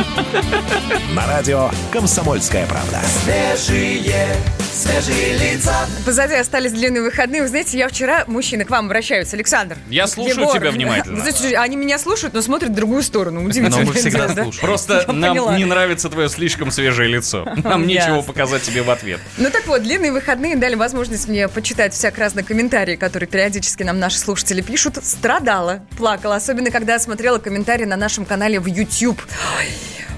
На 1.13 1.27
радио 1.27 1.69
«Комсомольская 1.91 2.65
правда». 2.65 2.99
Свежие, 3.23 4.35
свежие 4.59 5.37
лица. 5.37 5.87
Позади 6.03 6.33
остались 6.33 6.71
длинные 6.71 7.03
выходные. 7.03 7.43
Вы 7.43 7.47
знаете, 7.47 7.77
я 7.77 7.87
вчера, 7.87 8.23
мужчины, 8.27 8.65
к 8.65 8.71
вам 8.71 8.87
обращаюсь. 8.87 9.33
Александр. 9.33 9.77
Я 9.89 10.07
слушаю 10.07 10.41
Егор. 10.41 10.57
тебя 10.57 10.71
внимательно. 10.71 11.15
Вы 11.15 11.21
знаете, 11.31 11.57
они 11.57 11.75
меня 11.75 11.99
слушают, 11.99 12.33
но 12.33 12.41
смотрят 12.41 12.71
в 12.71 12.75
другую 12.75 13.03
сторону. 13.03 13.45
Удивительно. 13.45 13.83
Но 13.83 13.91
мы 13.91 13.93
всегда 13.93 14.27
да? 14.27 14.43
слушаем. 14.43 14.65
Просто 14.65 15.05
нам 15.11 15.55
не 15.55 15.65
нравится 15.65 16.09
твое 16.09 16.29
слишком 16.29 16.71
свежее 16.71 17.09
лицо. 17.09 17.47
Нам 17.63 17.85
нечего 17.85 18.15
Ясно. 18.15 18.21
Показать 18.55 18.63
тебе 18.63 18.83
в 18.83 18.89
ответ. 18.89 19.19
Ну 19.37 19.49
так 19.49 19.67
вот, 19.67 19.83
длинные 19.83 20.11
выходные 20.11 20.55
дали 20.55 20.75
возможность 20.75 21.27
мне 21.27 21.47
почитать 21.47 21.93
всяк 21.93 22.17
разные 22.17 22.43
комментарии, 22.43 22.95
которые 22.95 23.27
периодически 23.27 23.83
нам 23.83 23.99
наши 23.99 24.17
слушатели 24.17 24.61
пишут. 24.61 25.03
Страдала, 25.03 25.85
плакала, 25.97 26.35
особенно 26.35 26.71
когда 26.71 26.99
смотрела 26.99 27.39
комментарии 27.39 27.85
на 27.85 27.97
нашем 27.97 28.25
канале 28.25 28.59
в 28.59 28.65
YouTube. 28.67 29.21
Ой. 29.57 29.67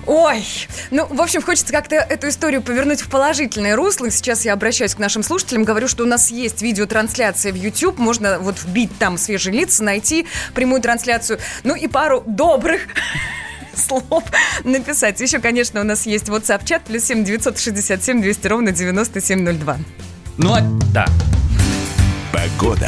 Ой, 0.06 0.46
ну, 0.90 1.06
в 1.06 1.22
общем, 1.22 1.42
хочется 1.42 1.74
как-то 1.74 1.96
эту 1.96 2.30
историю 2.30 2.62
повернуть 2.62 3.02
в 3.02 3.10
положительное 3.10 3.76
русло. 3.76 4.10
Сейчас 4.10 4.46
я 4.46 4.54
обращаюсь 4.54 4.96
к 4.96 5.00
нашим 5.00 5.22
слушателям, 5.22 5.66
говорю, 5.66 5.90
что 5.90 6.04
у 6.04 6.08
нас 6.08 6.32
есть 6.32 6.62
видеотрансляция 6.62 7.52
в 7.52 7.56
YouTube, 7.56 7.98
можно 7.98 8.40
вот 8.40 8.56
вбить 8.64 8.98
там 9.00 9.18
свежие 9.18 9.54
лица, 9.54 9.84
найти 9.84 10.26
прямую 10.54 10.82
трансляцию, 10.82 11.40
ну 11.66 11.76
и 11.76 11.88
пару 11.88 12.24
добрых 12.26 12.84
слов 13.88 14.24
написать. 14.64 15.20
Еще, 15.20 15.40
конечно, 15.40 15.82
у 15.82 15.84
нас 15.84 16.06
есть 16.06 16.28
WhatsApp-чат, 16.30 16.84
плюс 16.86 17.04
7 17.04 17.24
967 17.24 18.22
200 18.22 18.48
ровно 18.48 18.72
9702. 18.72 19.78
Ну, 20.38 20.54
а- 20.54 20.62
да. 20.94 21.06
Погода. 22.32 22.88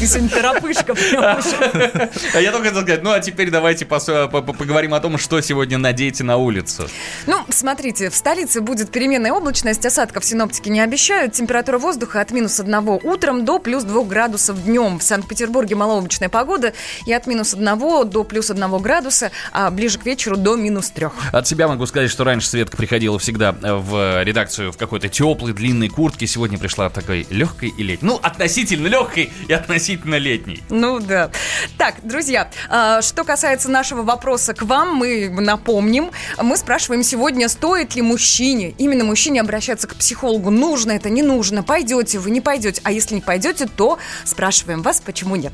Ты 0.00 0.06
сегодня 0.06 0.30
торопышка. 0.30 0.94
А 2.34 2.40
я 2.40 2.52
только 2.52 2.68
хотел 2.68 2.82
сказать, 2.82 3.02
ну 3.02 3.10
а 3.12 3.20
теперь 3.20 3.50
давайте 3.50 3.84
по- 3.84 3.98
поговорим 3.98 4.94
о 4.94 5.00
том, 5.00 5.18
что 5.18 5.42
сегодня 5.42 5.76
надеть 5.76 6.20
на 6.20 6.38
улицу. 6.38 6.88
Ну, 7.26 7.36
смотрите, 7.50 8.08
в 8.08 8.14
столице 8.14 8.62
будет 8.62 8.90
переменная 8.90 9.32
облачность, 9.32 9.84
осадков 9.84 10.24
синоптики 10.24 10.70
не 10.70 10.80
обещают. 10.80 11.34
Температура 11.34 11.78
воздуха 11.78 12.22
от 12.22 12.30
минус 12.30 12.58
1 12.58 12.88
утром 13.02 13.44
до 13.44 13.58
плюс 13.58 13.84
2 13.84 14.04
градусов 14.04 14.64
днем. 14.64 14.98
В 14.98 15.02
Санкт-Петербурге 15.02 15.74
малооблачная 15.74 16.30
погода 16.30 16.72
и 17.04 17.12
от 17.12 17.26
минус 17.26 17.52
1 17.52 18.08
до 18.08 18.24
плюс 18.24 18.50
1 18.50 18.78
градуса, 18.78 19.30
а 19.52 19.70
ближе 19.70 19.98
к 19.98 20.06
вечеру 20.06 20.38
до 20.38 20.56
минус 20.56 20.88
3. 20.90 21.08
От 21.30 21.46
себя 21.46 21.68
могу 21.68 21.84
сказать, 21.84 22.10
что 22.10 22.24
раньше 22.24 22.48
Светка 22.48 22.78
приходила 22.78 23.18
всегда 23.18 23.54
э, 23.62 23.74
в 23.74 24.22
редакцию 24.24 24.72
в 24.72 24.78
какой-то 24.78 25.10
теплой, 25.10 25.52
длинной 25.52 25.90
куртке. 25.90 26.26
Сегодня 26.26 26.56
пришла 26.56 26.88
такой 26.88 27.26
легкой 27.28 27.68
и 27.68 27.82
летней. 27.82 28.08
Ну, 28.08 28.18
относительно 28.22 28.86
легкой 28.86 29.30
и 29.46 29.52
относительно 29.52 29.89
летней. 29.96 30.62
Ну 30.70 31.00
да. 31.00 31.30
Так, 31.78 31.96
друзья, 32.02 32.50
а, 32.68 33.02
что 33.02 33.24
касается 33.24 33.70
нашего 33.70 34.02
вопроса 34.02 34.54
к 34.54 34.62
вам, 34.62 34.94
мы 34.94 35.28
напомним. 35.28 36.10
Мы 36.40 36.56
спрашиваем 36.56 37.02
сегодня, 37.02 37.48
стоит 37.48 37.94
ли 37.94 38.02
мужчине, 38.02 38.74
именно 38.78 39.04
мужчине 39.04 39.40
обращаться 39.40 39.86
к 39.86 39.94
психологу. 39.94 40.50
Нужно 40.50 40.92
это, 40.92 41.10
не 41.10 41.22
нужно, 41.22 41.62
пойдете 41.62 42.18
вы, 42.18 42.30
не 42.30 42.40
пойдете. 42.40 42.80
А 42.84 42.92
если 42.92 43.16
не 43.16 43.20
пойдете, 43.20 43.66
то 43.66 43.98
спрашиваем 44.24 44.82
вас, 44.82 45.00
почему 45.00 45.36
нет. 45.36 45.52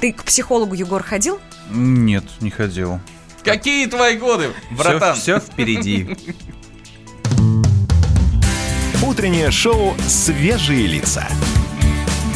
Ты 0.00 0.12
к 0.12 0.24
психологу, 0.24 0.74
Егор, 0.74 1.02
ходил? 1.02 1.40
Нет, 1.70 2.24
не 2.40 2.50
ходил. 2.50 3.00
Какие 3.42 3.86
твои 3.86 4.16
годы, 4.16 4.52
братан? 4.70 5.16
Все, 5.16 5.38
впереди. 5.38 6.16
Утреннее 9.02 9.50
шоу 9.50 9.94
«Свежие 10.08 10.86
лица». 10.86 11.28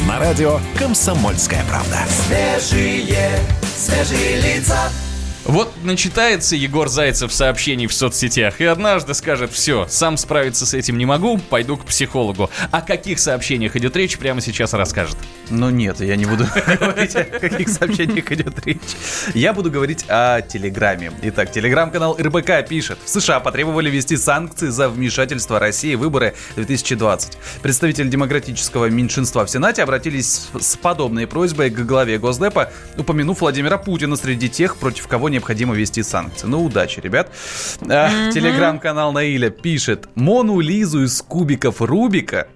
На 0.08 0.18
радио 0.18 0.58
«Комсомольская 0.78 1.62
правда». 1.68 1.98
Свежие, 2.08 3.38
свежие 3.76 4.40
лица. 4.40 4.90
Вот 5.48 5.72
начитается 5.82 6.56
Егор 6.56 6.88
Зайцев 6.88 7.32
сообщений 7.32 7.86
в 7.86 7.94
соцсетях 7.94 8.60
и 8.60 8.64
однажды 8.66 9.14
скажет, 9.14 9.50
все, 9.50 9.86
сам 9.88 10.18
справиться 10.18 10.66
с 10.66 10.74
этим 10.74 10.98
не 10.98 11.06
могу, 11.06 11.38
пойду 11.38 11.78
к 11.78 11.86
психологу. 11.86 12.50
О 12.70 12.82
каких 12.82 13.18
сообщениях 13.18 13.74
идет 13.74 13.96
речь, 13.96 14.18
прямо 14.18 14.42
сейчас 14.42 14.74
расскажет. 14.74 15.16
Ну 15.48 15.70
нет, 15.70 16.00
я 16.00 16.16
не 16.16 16.26
буду 16.26 16.44
говорить, 16.78 17.16
о 17.16 17.24
каких 17.24 17.70
сообщениях 17.70 18.30
идет 18.30 18.66
речь. 18.66 18.76
Я 19.32 19.54
буду 19.54 19.70
говорить 19.70 20.04
о 20.08 20.42
Телеграме. 20.42 21.12
Итак, 21.22 21.50
Телеграм-канал 21.50 22.18
РБК 22.20 22.68
пишет. 22.68 22.98
В 23.02 23.08
США 23.08 23.40
потребовали 23.40 23.88
ввести 23.88 24.18
санкции 24.18 24.68
за 24.68 24.90
вмешательство 24.90 25.58
России 25.58 25.94
в 25.94 26.00
выборы 26.00 26.34
2020. 26.56 27.38
Представители 27.62 28.10
демократического 28.10 28.90
меньшинства 28.90 29.46
в 29.46 29.50
Сенате 29.50 29.82
обратились 29.82 30.48
с 30.60 30.76
подобной 30.76 31.26
просьбой 31.26 31.70
к 31.70 31.78
главе 31.86 32.18
Госдепа, 32.18 32.70
упомянув 32.98 33.40
Владимира 33.40 33.78
Путина 33.78 34.16
среди 34.16 34.50
тех, 34.50 34.76
против 34.76 35.08
кого 35.08 35.30
необходимо 35.38 35.74
ввести 35.74 36.02
санкции. 36.02 36.46
Ну, 36.46 36.64
удачи, 36.64 37.00
ребят. 37.00 37.30
А, 37.88 38.30
Телеграм-канал 38.32 39.12
Наиля 39.12 39.50
пишет. 39.50 40.08
Мону 40.14 40.60
Лизу 40.60 41.04
из 41.04 41.22
кубиков 41.22 41.80
Рубика 41.80 42.48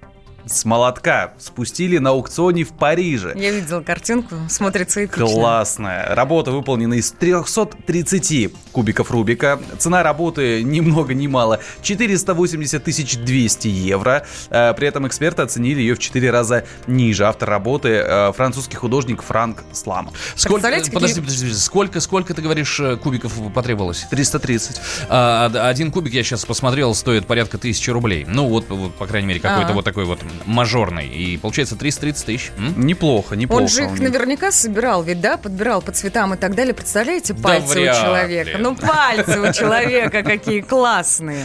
с 0.52 0.64
молотка 0.64 1.32
спустили 1.38 1.98
на 1.98 2.10
аукционе 2.10 2.64
в 2.64 2.72
Париже. 2.72 3.32
Я 3.36 3.50
видела 3.52 3.80
картинку, 3.80 4.36
смотрится 4.48 5.04
эпично. 5.04 5.26
Классная. 5.26 6.14
Работа 6.14 6.50
выполнена 6.50 6.94
из 6.94 7.10
330 7.12 8.52
кубиков 8.72 9.10
Рубика. 9.10 9.60
Цена 9.78 10.02
работы 10.02 10.62
ни 10.62 10.80
много 10.80 11.14
ни 11.14 11.26
мало 11.26 11.60
480 11.82 12.82
тысяч 12.84 13.16
200 13.16 13.68
евро. 13.68 14.24
Э, 14.50 14.72
При 14.74 14.88
этом 14.88 15.06
эксперты 15.06 15.42
оценили 15.42 15.80
ее 15.80 15.94
в 15.94 15.98
4 15.98 16.30
раза 16.30 16.64
ниже. 16.86 17.24
Автор 17.26 17.48
работы 17.48 17.88
э, 17.90 18.32
французский 18.32 18.76
художник 18.76 19.22
Франк 19.22 19.62
Слама. 19.72 20.12
Сколько, 20.36 20.62
подожди, 20.62 20.90
подожди, 20.90 21.20
подожди, 21.20 21.52
сколько, 21.54 22.00
сколько 22.00 22.34
ты 22.34 22.42
говоришь 22.42 22.78
э, 22.80 22.96
кубиков 22.96 23.32
потребовалось? 23.54 24.06
330. 24.10 24.80
А, 25.08 25.46
од- 25.46 25.56
один 25.56 25.90
кубик, 25.90 26.12
я 26.14 26.22
сейчас 26.22 26.44
посмотрел, 26.44 26.94
стоит 26.94 27.26
порядка 27.26 27.58
тысячи 27.58 27.90
рублей. 27.90 28.24
Ну, 28.28 28.48
вот, 28.48 28.68
вот, 28.68 28.94
по 28.94 29.06
крайней 29.06 29.28
мере, 29.28 29.40
какой-то 29.40 29.70
А. 29.70 29.74
вот 29.74 29.84
такой 29.84 30.04
вот 30.04 30.20
мажорный. 30.46 31.08
И 31.08 31.36
получается 31.36 31.76
330 31.76 32.26
тысяч. 32.26 32.52
М? 32.56 32.86
Неплохо, 32.86 33.36
неплохо. 33.36 33.62
Он 33.62 33.68
же 33.68 33.84
их 33.84 33.98
наверняка 33.98 34.50
собирал, 34.52 35.02
ведь 35.02 35.20
да, 35.20 35.36
подбирал 35.36 35.82
по 35.82 35.92
цветам 35.92 36.34
и 36.34 36.36
так 36.36 36.54
далее. 36.54 36.74
Представляете, 36.74 37.34
пальцы 37.34 37.74
вряд 37.74 37.96
у 37.96 38.00
человека. 38.02 38.50
ли. 38.50 38.56
Ну, 38.58 38.74
пальцы 38.76 39.40
у 39.40 39.52
человека 39.52 40.22
какие 40.22 40.60
классные. 40.60 41.44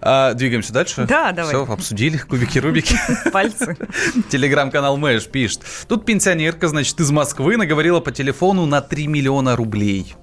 А, 0.00 0.34
двигаемся 0.34 0.72
дальше? 0.72 1.06
Да, 1.08 1.32
давай. 1.32 1.52
Все, 1.52 1.64
обсудили 1.64 2.18
кубики 2.18 2.58
Рубики. 2.58 2.96
Пальцы. 3.32 3.76
Телеграм-канал 4.30 4.96
Мэш 4.96 5.26
пишет. 5.26 5.62
Тут 5.88 6.04
пенсионерка, 6.04 6.68
значит, 6.68 7.00
из 7.00 7.10
Москвы 7.10 7.56
наговорила 7.56 8.00
по 8.00 8.12
телефону 8.12 8.64
на 8.66 8.80
3 8.80 9.08
миллиона 9.08 9.56
рублей. 9.56 10.14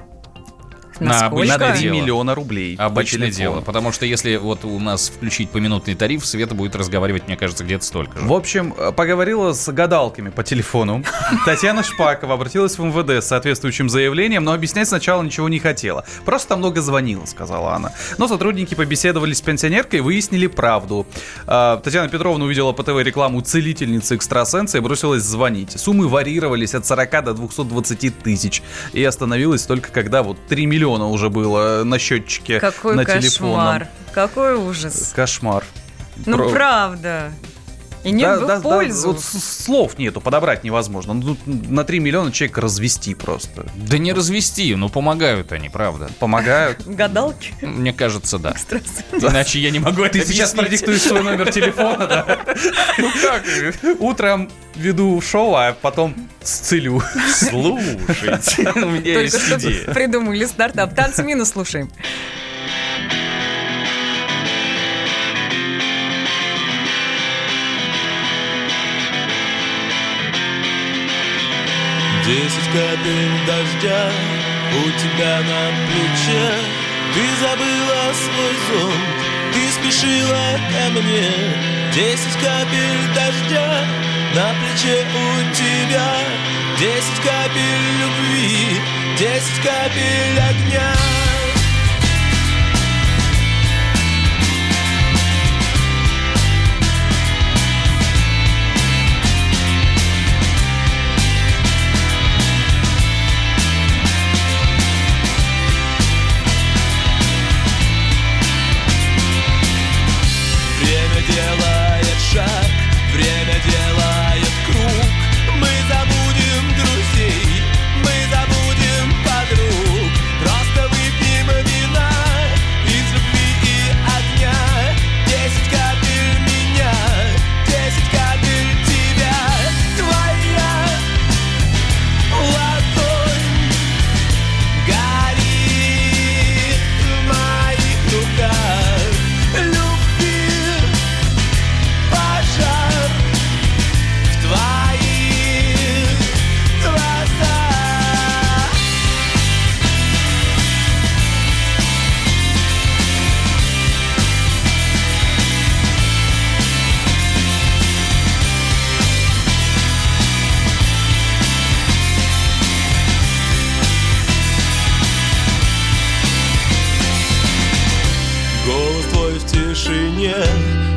На 1.00 1.26
обычное 1.28 1.58
На 1.58 1.72
3 1.74 1.82
дело. 1.82 1.94
миллиона 1.94 2.36
рублей. 2.36 2.76
Обычное 2.78 3.32
дело. 3.32 3.62
Потому 3.62 3.92
что 3.92 4.06
если 4.06 4.38
вот 4.38 4.64
у 4.66 4.80
нас 4.80 5.10
включить 5.10 5.50
поминутный 5.50 5.96
тариф, 5.96 6.26
Света 6.26 6.56
будет 6.56 6.76
разговаривать, 6.76 7.28
мне 7.28 7.36
кажется, 7.36 7.64
где-то 7.64 7.86
столько 7.86 8.20
же. 8.20 8.26
В 8.26 8.34
общем, 8.34 8.74
э, 8.78 8.92
поговорила 8.92 9.54
с 9.54 9.72
гадалками 9.72 10.30
по 10.30 10.44
телефону. 10.44 11.04
Татьяна 11.46 11.84
Шпакова 11.84 12.36
обратилась 12.36 12.78
в 12.78 12.84
МВД 12.84 13.24
с 13.24 13.28
соответствующим 13.28 13.90
заявлением, 13.90 14.44
но 14.44 14.54
объяснять 14.54 14.88
сначала 14.88 15.22
ничего 15.22 15.50
не 15.50 15.60
хотела. 15.60 16.06
Просто 16.24 16.50
там 16.50 16.60
много 16.60 16.82
звонила, 16.82 17.26
сказала 17.26 17.74
она. 17.74 17.92
Но 18.18 18.28
сотрудники 18.28 18.76
побеседовали 18.76 19.34
с 19.34 19.42
пенсионеркой 19.42 20.00
и 20.00 20.02
выяснили 20.02 20.48
правду. 20.48 21.06
А, 21.48 21.78
Татьяна 21.78 22.08
Петровна 22.10 22.46
увидела 22.46 22.72
по 22.72 22.84
ТВ 22.84 23.04
рекламу 23.04 23.42
целительницы 23.42 24.16
экстрасенса 24.16 24.78
и 24.78 24.82
бросилась 24.82 25.24
звонить. 25.24 25.72
Суммы 25.80 26.08
варьировались 26.08 26.74
от 26.74 26.86
40 26.86 27.24
до 27.24 27.34
220 27.34 28.18
тысяч. 28.20 28.62
И 28.94 29.04
остановилась 29.04 29.64
только 29.64 29.92
когда 29.92 30.24
вот 30.24 30.38
3 30.48 30.66
миллиона 30.66 30.85
уже 30.92 31.30
было 31.30 31.84
на 31.84 31.98
счетчике 32.00 32.60
Какой 32.60 32.96
на 32.96 33.06
кошмар. 33.06 33.22
телефонном. 33.22 33.84
Какой 34.14 34.56
ужас. 34.56 35.12
Кошмар. 35.16 35.64
Ну, 36.26 36.38
Про- 36.38 36.50
правда. 36.50 37.32
И 38.06 38.12
не 38.12 38.24
Да, 38.24 38.38
в 38.38 38.42
да, 38.48 38.56
да, 38.58 38.62
пользу. 38.62 39.08
вот 39.10 39.20
с- 39.22 39.64
слов 39.66 39.98
нету, 39.98 40.22
подобрать 40.22 40.64
невозможно. 40.64 41.14
Ну, 41.16 41.22
тут 41.36 41.40
на 41.48 41.84
3 41.84 42.00
миллиона 42.00 42.32
человек 42.32 42.58
развести 42.60 43.16
просто. 43.16 43.66
Да 43.76 43.98
не 43.98 44.14
развести, 44.14 44.76
ну 44.76 44.90
помогают 44.90 45.52
они, 45.52 45.70
правда. 45.70 46.10
Помогают. 46.20 46.82
Гадалки. 46.86 47.54
Мне 47.62 47.94
кажется, 47.94 48.38
да. 48.38 48.56
Иначе 49.12 49.60
я 49.60 49.72
не 49.72 49.80
могу 49.80 50.04
это 50.04 50.20
Ты 50.20 50.26
сейчас 50.26 50.54
продиктуешь 50.54 51.02
свой 51.02 51.24
номер 51.24 51.52
телефона, 51.52 52.08
да? 52.08 52.38
Ну 53.00 53.10
как? 53.22 53.44
Утром 54.00 54.50
веду 54.76 55.20
шоу, 55.22 55.56
а 55.56 55.74
потом 55.74 56.16
сцелю. 56.44 57.02
Слушайте, 57.34 58.72
у 58.76 58.90
меня 58.90 59.22
есть 59.22 59.36
идея. 59.52 59.94
придумали 59.94 60.46
стартап. 60.46 60.94
Танцы 60.94 61.24
минус 61.24 61.50
слушаем. 61.50 61.90
Десять 72.26 72.66
капель 72.74 73.46
дождя 73.46 74.10
у 74.74 74.90
тебя 75.00 75.42
на 75.42 75.70
плече. 75.86 76.56
Ты 77.14 77.22
забыла 77.40 78.14
свой 78.16 78.56
зонт, 78.68 79.06
ты 79.54 79.72
спешила 79.72 80.60
ко 80.72 80.90
мне. 80.90 81.30
Десять 81.94 82.36
капель 82.42 83.14
дождя 83.14 83.86
на 84.34 84.56
плече 84.56 85.06
у 85.06 85.54
тебя. 85.54 86.14
Десять 86.80 87.22
капель 87.24 87.92
любви, 88.02 88.82
десять 89.20 89.62
капель 89.62 90.40
огня 90.40 91.25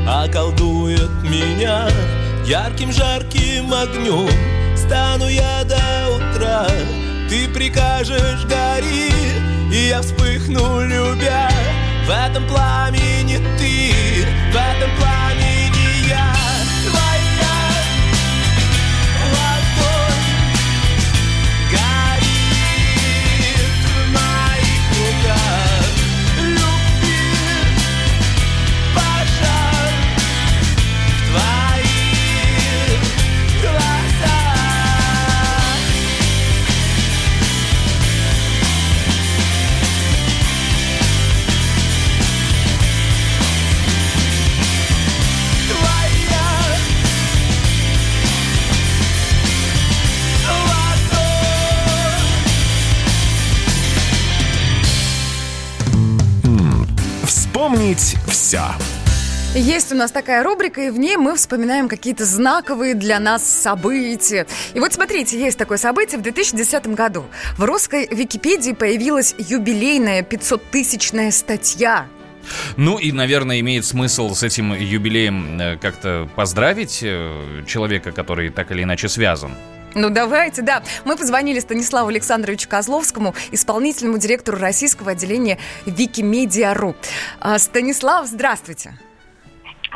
околдует 0.08 1.10
меня 1.22 1.88
ярким 2.44 2.92
жарким 2.92 3.72
огнем. 3.72 4.28
Стану 4.76 5.28
я 5.28 5.64
до 5.64 5.76
утра, 6.14 6.66
ты 7.28 7.48
прикажешь 7.48 8.44
гори, 8.44 9.12
и 9.72 9.88
я 9.88 10.00
вспыхну, 10.00 10.82
любя. 10.82 11.50
В 12.06 12.10
этом 12.10 12.46
пламени 12.46 13.36
ты, 13.58 13.92
в 14.50 14.56
этом 14.56 14.90
пламени 14.98 15.57
Вспомнить 57.68 58.16
все. 58.28 58.62
Есть 59.54 59.92
у 59.92 59.94
нас 59.94 60.10
такая 60.10 60.42
рубрика, 60.42 60.80
и 60.80 60.88
в 60.88 60.98
ней 60.98 61.18
мы 61.18 61.36
вспоминаем 61.36 61.86
какие-то 61.86 62.24
знаковые 62.24 62.94
для 62.94 63.20
нас 63.20 63.46
события. 63.46 64.46
И 64.72 64.80
вот 64.80 64.94
смотрите, 64.94 65.38
есть 65.38 65.58
такое 65.58 65.76
событие 65.76 66.18
в 66.18 66.22
2010 66.22 66.86
году. 66.94 67.26
В 67.58 67.64
русской 67.64 68.08
Википедии 68.10 68.72
появилась 68.72 69.34
юбилейная 69.36 70.22
500-тысячная 70.22 71.30
статья. 71.30 72.06
Ну 72.78 72.96
и, 72.96 73.12
наверное, 73.12 73.60
имеет 73.60 73.84
смысл 73.84 74.32
с 74.32 74.42
этим 74.42 74.72
юбилеем 74.72 75.60
э, 75.60 75.76
как-то 75.76 76.26
поздравить 76.36 77.00
э, 77.02 77.64
человека, 77.66 78.12
который 78.12 78.48
так 78.48 78.72
или 78.72 78.84
иначе 78.84 79.10
связан. 79.10 79.52
Ну 79.94 80.10
давайте, 80.10 80.62
да. 80.62 80.82
Мы 81.04 81.16
позвонили 81.16 81.58
Станиславу 81.60 82.08
Александровичу 82.08 82.68
Козловскому, 82.68 83.34
исполнительному 83.50 84.18
директору 84.18 84.58
российского 84.58 85.12
отделения 85.12 85.58
Викимедиа.ру. 85.86 86.94
А, 87.40 87.58
Станислав, 87.58 88.26
здравствуйте. 88.26 88.98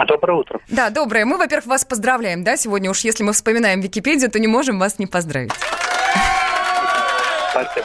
Доброе 0.07 0.39
утро. 0.39 0.61
Да, 0.69 0.91
доброе. 0.91 1.25
Мы, 1.25 1.37
во-первых, 1.37 1.67
вас 1.67 1.85
поздравляем, 1.85 2.45
да, 2.45 2.57
сегодня 2.57 2.91
уж 2.91 3.01
если 3.01 3.23
мы 3.25 3.33
вспоминаем 3.33 3.81
Википедию, 3.81 4.31
то 4.31 4.39
не 4.39 4.49
можем 4.49 4.79
вас 4.79 4.99
не 4.99 5.07
поздравить. 5.07 5.53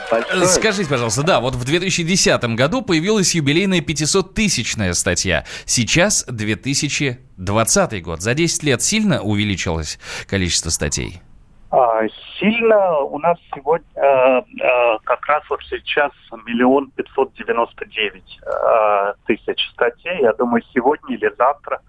Большое. 0.09 0.47
Скажите, 0.47 0.89
пожалуйста, 0.89 1.23
да, 1.23 1.41
вот 1.41 1.55
в 1.55 1.65
2010 1.65 2.41
году 2.55 2.81
появилась 2.81 3.35
юбилейная 3.35 3.81
500-тысячная 3.81 4.93
статья. 4.93 5.45
Сейчас 5.65 6.23
2020 6.29 8.03
год. 8.03 8.21
За 8.21 8.33
10 8.33 8.63
лет 8.63 8.81
сильно 8.81 9.21
увеличилось 9.21 9.99
количество 10.27 10.69
статей? 10.69 11.21
А, 11.69 12.01
Сильно 12.39 12.99
у 12.99 13.19
нас 13.19 13.37
сегодня 13.53 13.85
э, 13.95 14.41
э, 14.61 14.97
как 15.03 15.25
раз 15.25 15.43
вот 15.49 15.61
сейчас 15.69 16.11
миллион 16.45 16.91
пятьсот 16.91 17.33
девяносто 17.33 17.85
девять 17.85 18.39
тысяч 19.25 19.69
статей. 19.73 20.21
Я 20.21 20.33
думаю, 20.33 20.63
сегодня 20.73 21.15
или 21.15 21.31
завтра 21.37 21.81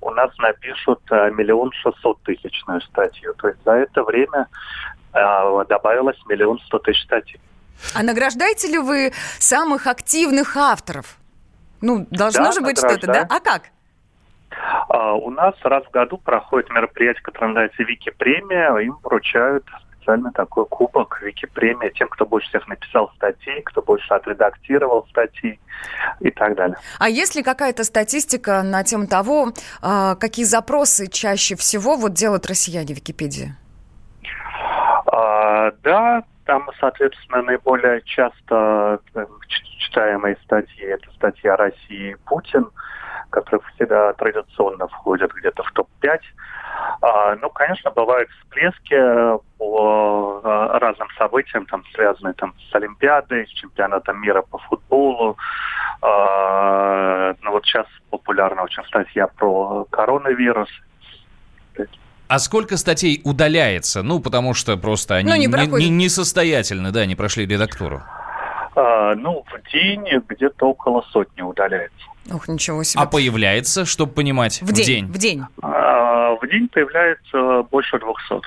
у 0.00 0.10
нас 0.10 0.30
напишут 0.38 1.00
миллион 1.10 1.72
шестьсот 1.72 2.22
тысячную 2.22 2.80
статью. 2.82 3.34
То 3.34 3.48
есть 3.48 3.62
за 3.64 3.72
это 3.72 4.04
время 4.04 4.46
добавилось 5.12 6.18
миллион 6.28 6.58
сто 6.60 6.78
тысяч 6.78 7.02
статей. 7.04 7.40
А 7.94 8.02
награждаете 8.02 8.68
ли 8.68 8.78
вы 8.78 9.12
самых 9.38 9.86
активных 9.86 10.56
авторов? 10.56 11.16
Ну, 11.80 12.06
должно 12.10 12.44
Да, 12.44 12.52
же 12.52 12.60
быть 12.60 12.78
что-то, 12.78 13.06
да? 13.06 13.26
А 13.28 13.40
как? 13.40 13.70
А, 14.88 15.14
У 15.14 15.30
нас 15.30 15.54
раз 15.62 15.84
в 15.84 15.90
году 15.90 16.18
проходит 16.18 16.70
мероприятие, 16.70 17.22
которое 17.22 17.48
называется 17.48 17.82
Вики-премия. 17.82 18.76
Им 18.78 18.98
вручают 19.02 19.64
специально 20.08 20.32
такой 20.32 20.64
кубок 20.66 21.20
Вики-премия 21.22 21.90
тем, 21.90 22.08
кто 22.08 22.24
больше 22.24 22.48
всех 22.48 22.66
написал 22.68 23.10
статей, 23.16 23.60
кто 23.62 23.82
больше 23.82 24.12
отредактировал 24.14 25.06
статьи 25.10 25.60
и 26.20 26.30
так 26.30 26.54
далее. 26.56 26.76
А 26.98 27.08
есть 27.08 27.34
ли 27.36 27.42
какая-то 27.42 27.84
статистика 27.84 28.62
на 28.62 28.82
тему 28.84 29.06
того, 29.06 29.52
а, 29.82 30.14
какие 30.14 30.44
запросы 30.44 31.08
чаще 31.08 31.56
всего 31.56 31.96
вот 31.96 32.14
делают 32.14 32.46
россияне 32.46 32.94
в 32.94 32.96
Википедии? 32.96 33.54
А, 35.06 35.72
да, 35.82 36.22
там, 36.44 36.70
соответственно, 36.80 37.42
наиболее 37.42 38.00
часто 38.06 39.00
э, 39.14 39.26
читаемые 39.78 40.36
статьи 40.44 40.84
это 40.84 41.10
статья 41.12 41.56
России 41.56 42.12
и 42.12 42.16
Путин, 42.24 42.70
которые 43.30 43.60
всегда 43.74 44.12
традиционно 44.14 44.88
входят 44.88 45.32
где-то 45.32 45.62
в 45.62 45.72
топ-5. 45.72 46.20
А, 47.02 47.36
ну, 47.36 47.50
конечно, 47.50 47.90
бывают 47.90 48.28
всплески 48.30 48.94
э, 48.94 49.38
по 49.58 50.40
э, 50.42 50.78
разным 50.78 51.08
событиям, 51.18 51.66
там, 51.66 51.82
связанные 51.94 52.34
там, 52.34 52.54
с 52.70 52.74
Олимпиадой, 52.74 53.46
с 53.46 53.50
чемпионатом 53.50 54.20
мира 54.20 54.42
по 54.42 54.58
футболу. 54.58 55.36
А, 56.02 57.34
ну, 57.42 57.50
вот 57.52 57.64
сейчас 57.64 57.86
популярна 58.10 58.62
очень 58.62 58.84
статья 58.84 59.26
про 59.26 59.84
коронавирус. 59.90 60.68
А 62.28 62.38
сколько 62.38 62.76
статей 62.76 63.22
удаляется? 63.24 64.02
Ну, 64.02 64.20
потому 64.20 64.52
что 64.52 64.76
просто 64.76 65.14
они 65.14 65.30
Ну, 65.30 65.36
не 65.36 65.46
не- 65.46 65.66
не- 65.84 65.88
несостоятельны, 65.88 66.90
да, 66.92 67.06
не 67.06 67.16
прошли 67.16 67.46
редактуру. 67.46 68.02
А, 68.80 69.16
ну, 69.16 69.44
в 69.44 69.72
день 69.72 70.06
где-то 70.28 70.66
около 70.66 71.02
сотни 71.10 71.42
удаляется. 71.42 71.96
Ух, 72.30 72.46
ничего 72.46 72.84
себе. 72.84 73.02
А 73.02 73.06
появляется, 73.06 73.84
чтобы 73.84 74.12
понимать, 74.12 74.62
в 74.62 74.72
день, 74.72 75.06
в 75.06 75.18
день. 75.18 75.42
А, 75.60 76.36
в 76.40 76.46
день 76.48 76.68
появляется 76.68 77.66
больше 77.72 77.98
200. 77.98 78.46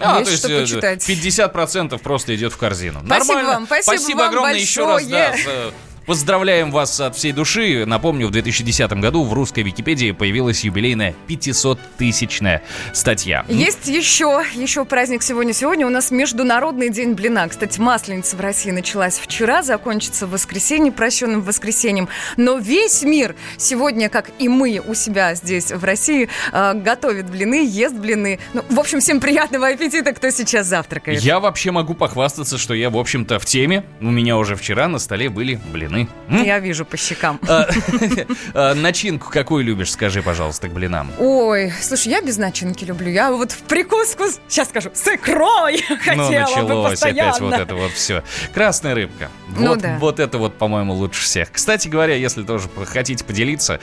А, 0.00 0.18
Есть 0.18 0.24
то 0.24 0.30
есть 0.30 0.44
что 0.44 0.52
э, 0.52 0.60
почитать. 0.62 1.08
50% 1.08 2.02
просто 2.02 2.34
идет 2.34 2.52
в 2.52 2.56
корзину. 2.58 3.00
Спасибо 3.06 3.34
Нормально. 3.34 3.66
вам, 3.68 3.82
спасибо 3.82 4.18
вам 4.18 4.28
огромное 4.30 4.54
еще 4.54 4.84
раз. 4.84 5.06
Да, 5.06 5.28
большое. 5.30 5.72
Поздравляем 6.08 6.70
вас 6.70 6.98
от 7.00 7.16
всей 7.16 7.32
души. 7.32 7.84
Напомню, 7.84 8.28
в 8.28 8.30
2010 8.30 8.90
году 8.92 9.24
в 9.24 9.34
русской 9.34 9.62
Википедии 9.62 10.12
появилась 10.12 10.64
юбилейная 10.64 11.14
500-тысячная 11.28 12.62
статья. 12.94 13.44
Есть 13.46 13.88
еще, 13.88 14.42
еще 14.54 14.86
праздник 14.86 15.22
сегодня. 15.22 15.52
Сегодня 15.52 15.86
у 15.86 15.90
нас 15.90 16.10
Международный 16.10 16.88
день 16.88 17.12
блина. 17.12 17.46
Кстати, 17.46 17.78
Масленица 17.78 18.36
в 18.36 18.40
России 18.40 18.70
началась 18.70 19.18
вчера, 19.18 19.62
закончится 19.62 20.26
в 20.26 20.30
воскресенье, 20.30 20.92
прощенным 20.92 21.42
воскресеньем. 21.42 22.08
Но 22.38 22.56
весь 22.56 23.02
мир 23.02 23.36
сегодня, 23.58 24.08
как 24.08 24.30
и 24.38 24.48
мы 24.48 24.80
у 24.82 24.94
себя 24.94 25.34
здесь 25.34 25.72
в 25.72 25.84
России, 25.84 26.30
э, 26.52 26.72
готовит 26.72 27.28
блины, 27.28 27.68
ест 27.68 27.94
блины. 27.94 28.38
Ну, 28.54 28.64
в 28.70 28.80
общем, 28.80 29.00
всем 29.00 29.20
приятного 29.20 29.68
аппетита, 29.68 30.14
кто 30.14 30.30
сейчас 30.30 30.68
завтракает. 30.68 31.20
Я 31.20 31.38
вообще 31.38 31.70
могу 31.70 31.92
похвастаться, 31.92 32.56
что 32.56 32.72
я, 32.72 32.88
в 32.88 32.96
общем-то, 32.96 33.38
в 33.38 33.44
теме. 33.44 33.84
У 34.00 34.10
меня 34.10 34.38
уже 34.38 34.56
вчера 34.56 34.88
на 34.88 34.98
столе 34.98 35.28
были 35.28 35.60
блины. 35.70 35.97
М? 36.28 36.44
Я 36.44 36.58
вижу 36.58 36.84
по 36.84 36.96
щекам. 36.96 37.40
А, 37.48 37.68
а, 38.54 38.74
Начинку 38.74 39.30
какую 39.30 39.64
любишь, 39.64 39.92
скажи, 39.92 40.22
пожалуйста, 40.22 40.68
к 40.68 40.72
блинам? 40.72 41.10
Ой, 41.18 41.72
слушай, 41.80 42.08
я 42.08 42.20
без 42.20 42.36
начинки 42.36 42.84
люблю. 42.84 43.10
Я 43.10 43.32
вот 43.32 43.52
в 43.52 43.62
прикуску, 43.62 44.24
сейчас 44.48 44.68
скажу, 44.68 44.90
с 44.94 45.06
икрой 45.08 45.84
Ну, 45.88 45.96
хотела 46.04 46.28
бы 46.28 46.90
началось 46.90 47.02
опять 47.02 47.40
вот 47.40 47.54
это 47.54 47.74
вот 47.74 47.92
все. 47.92 48.22
Красная 48.52 48.94
рыбка. 48.94 49.30
Ну 49.56 49.74
Вот, 49.74 49.82
вот 49.98 50.20
это 50.20 50.38
вот, 50.38 50.58
по-моему, 50.58 50.92
лучше 50.92 51.22
всех. 51.24 51.50
Кстати 51.52 51.88
говоря, 51.88 52.14
если 52.14 52.42
тоже 52.42 52.68
хотите 52.86 53.24
поделиться, 53.24 53.80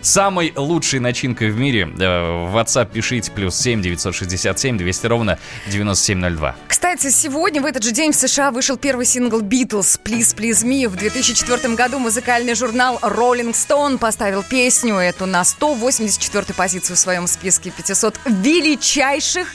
самой 0.00 0.52
лучшей 0.56 1.00
начинкой 1.00 1.50
в 1.50 1.58
мире, 1.58 1.82
э, 1.82 2.46
в 2.46 2.56
WhatsApp 2.56 2.90
пишите 2.92 3.30
плюс 3.32 3.56
7 3.56 3.82
967 3.82 4.78
200 4.78 5.06
ровно 5.06 5.38
9702. 5.66 6.56
Кстати, 6.68 7.10
сегодня, 7.10 7.60
в 7.60 7.66
этот 7.66 7.82
же 7.82 7.92
день, 7.92 8.12
в 8.12 8.16
США 8.16 8.50
вышел 8.50 8.76
первый 8.76 9.06
сингл 9.06 9.40
Beatles 9.40 9.98
«Please, 10.04 10.36
Please 10.36 10.64
Me». 10.64 10.88
В 10.88 10.96
2004 11.34 11.74
году 11.74 11.98
музыкальный 11.98 12.54
журнал 12.54 13.00
Rolling 13.02 13.52
Stone 13.54 13.98
поставил 13.98 14.44
песню 14.44 14.94
эту 14.94 15.26
на 15.26 15.44
184 15.44 16.54
позицию 16.54 16.94
в 16.94 16.98
своем 16.98 17.26
списке 17.26 17.72
500 17.72 18.20
величайших 18.26 19.52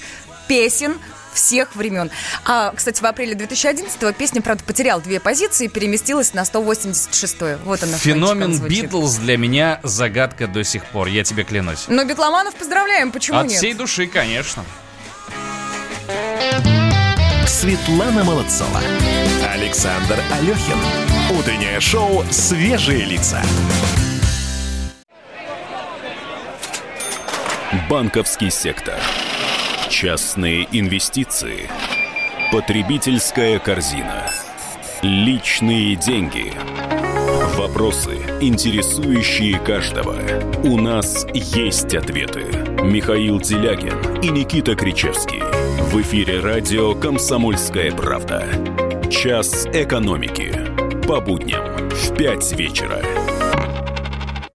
песен 0.49 0.97
всех 1.31 1.77
времен. 1.77 2.11
А, 2.43 2.73
кстати, 2.75 3.01
в 3.01 3.05
апреле 3.05 3.33
2011 3.33 4.13
песня, 4.17 4.41
правда, 4.41 4.61
потеряла 4.65 5.01
две 5.01 5.21
позиции 5.21 5.65
и 5.65 5.67
переместилась 5.69 6.33
на 6.33 6.43
186 6.43 7.37
Вот 7.63 7.81
она. 7.81 7.97
Феномен. 7.97 8.59
Битлз 8.59 9.15
для 9.15 9.37
меня 9.37 9.79
загадка 9.83 10.47
до 10.47 10.65
сих 10.65 10.85
пор, 10.85 11.07
я 11.07 11.23
тебе 11.23 11.45
клянусь. 11.45 11.85
Но 11.87 12.03
битломанов 12.03 12.55
поздравляем, 12.55 13.13
почему 13.13 13.37
От 13.37 13.47
нет? 13.47 13.57
всей 13.57 13.73
души, 13.73 14.07
конечно. 14.07 14.65
Светлана 17.49 18.23
Молодцова. 18.23 18.79
Александр 19.51 20.19
Алехин. 20.31 20.77
Утреннее 21.35 21.79
шоу 21.79 22.23
«Свежие 22.29 23.03
лица». 23.05 23.41
Банковский 27.89 28.51
сектор. 28.51 28.99
Частные 29.89 30.67
инвестиции. 30.71 31.67
Потребительская 32.51 33.57
корзина. 33.57 34.29
Личные 35.01 35.95
деньги. 35.95 36.53
Вопросы, 37.57 38.17
интересующие 38.41 39.59
каждого. 39.59 40.15
У 40.63 40.79
нас 40.79 41.25
есть 41.33 41.95
ответы. 41.95 42.45
Михаил 42.83 43.39
Делягин 43.39 44.21
и 44.21 44.29
Никита 44.29 44.75
Кричевский. 44.75 45.48
В 45.91 46.01
эфире 46.01 46.39
радио 46.39 46.93
«Комсомольская 46.93 47.91
правда». 47.91 48.45
Час 49.09 49.65
экономики. 49.73 50.53
По 51.07 51.19
будням 51.19 51.89
в 51.89 52.15
5 52.15 52.51
вечера. 52.51 53.28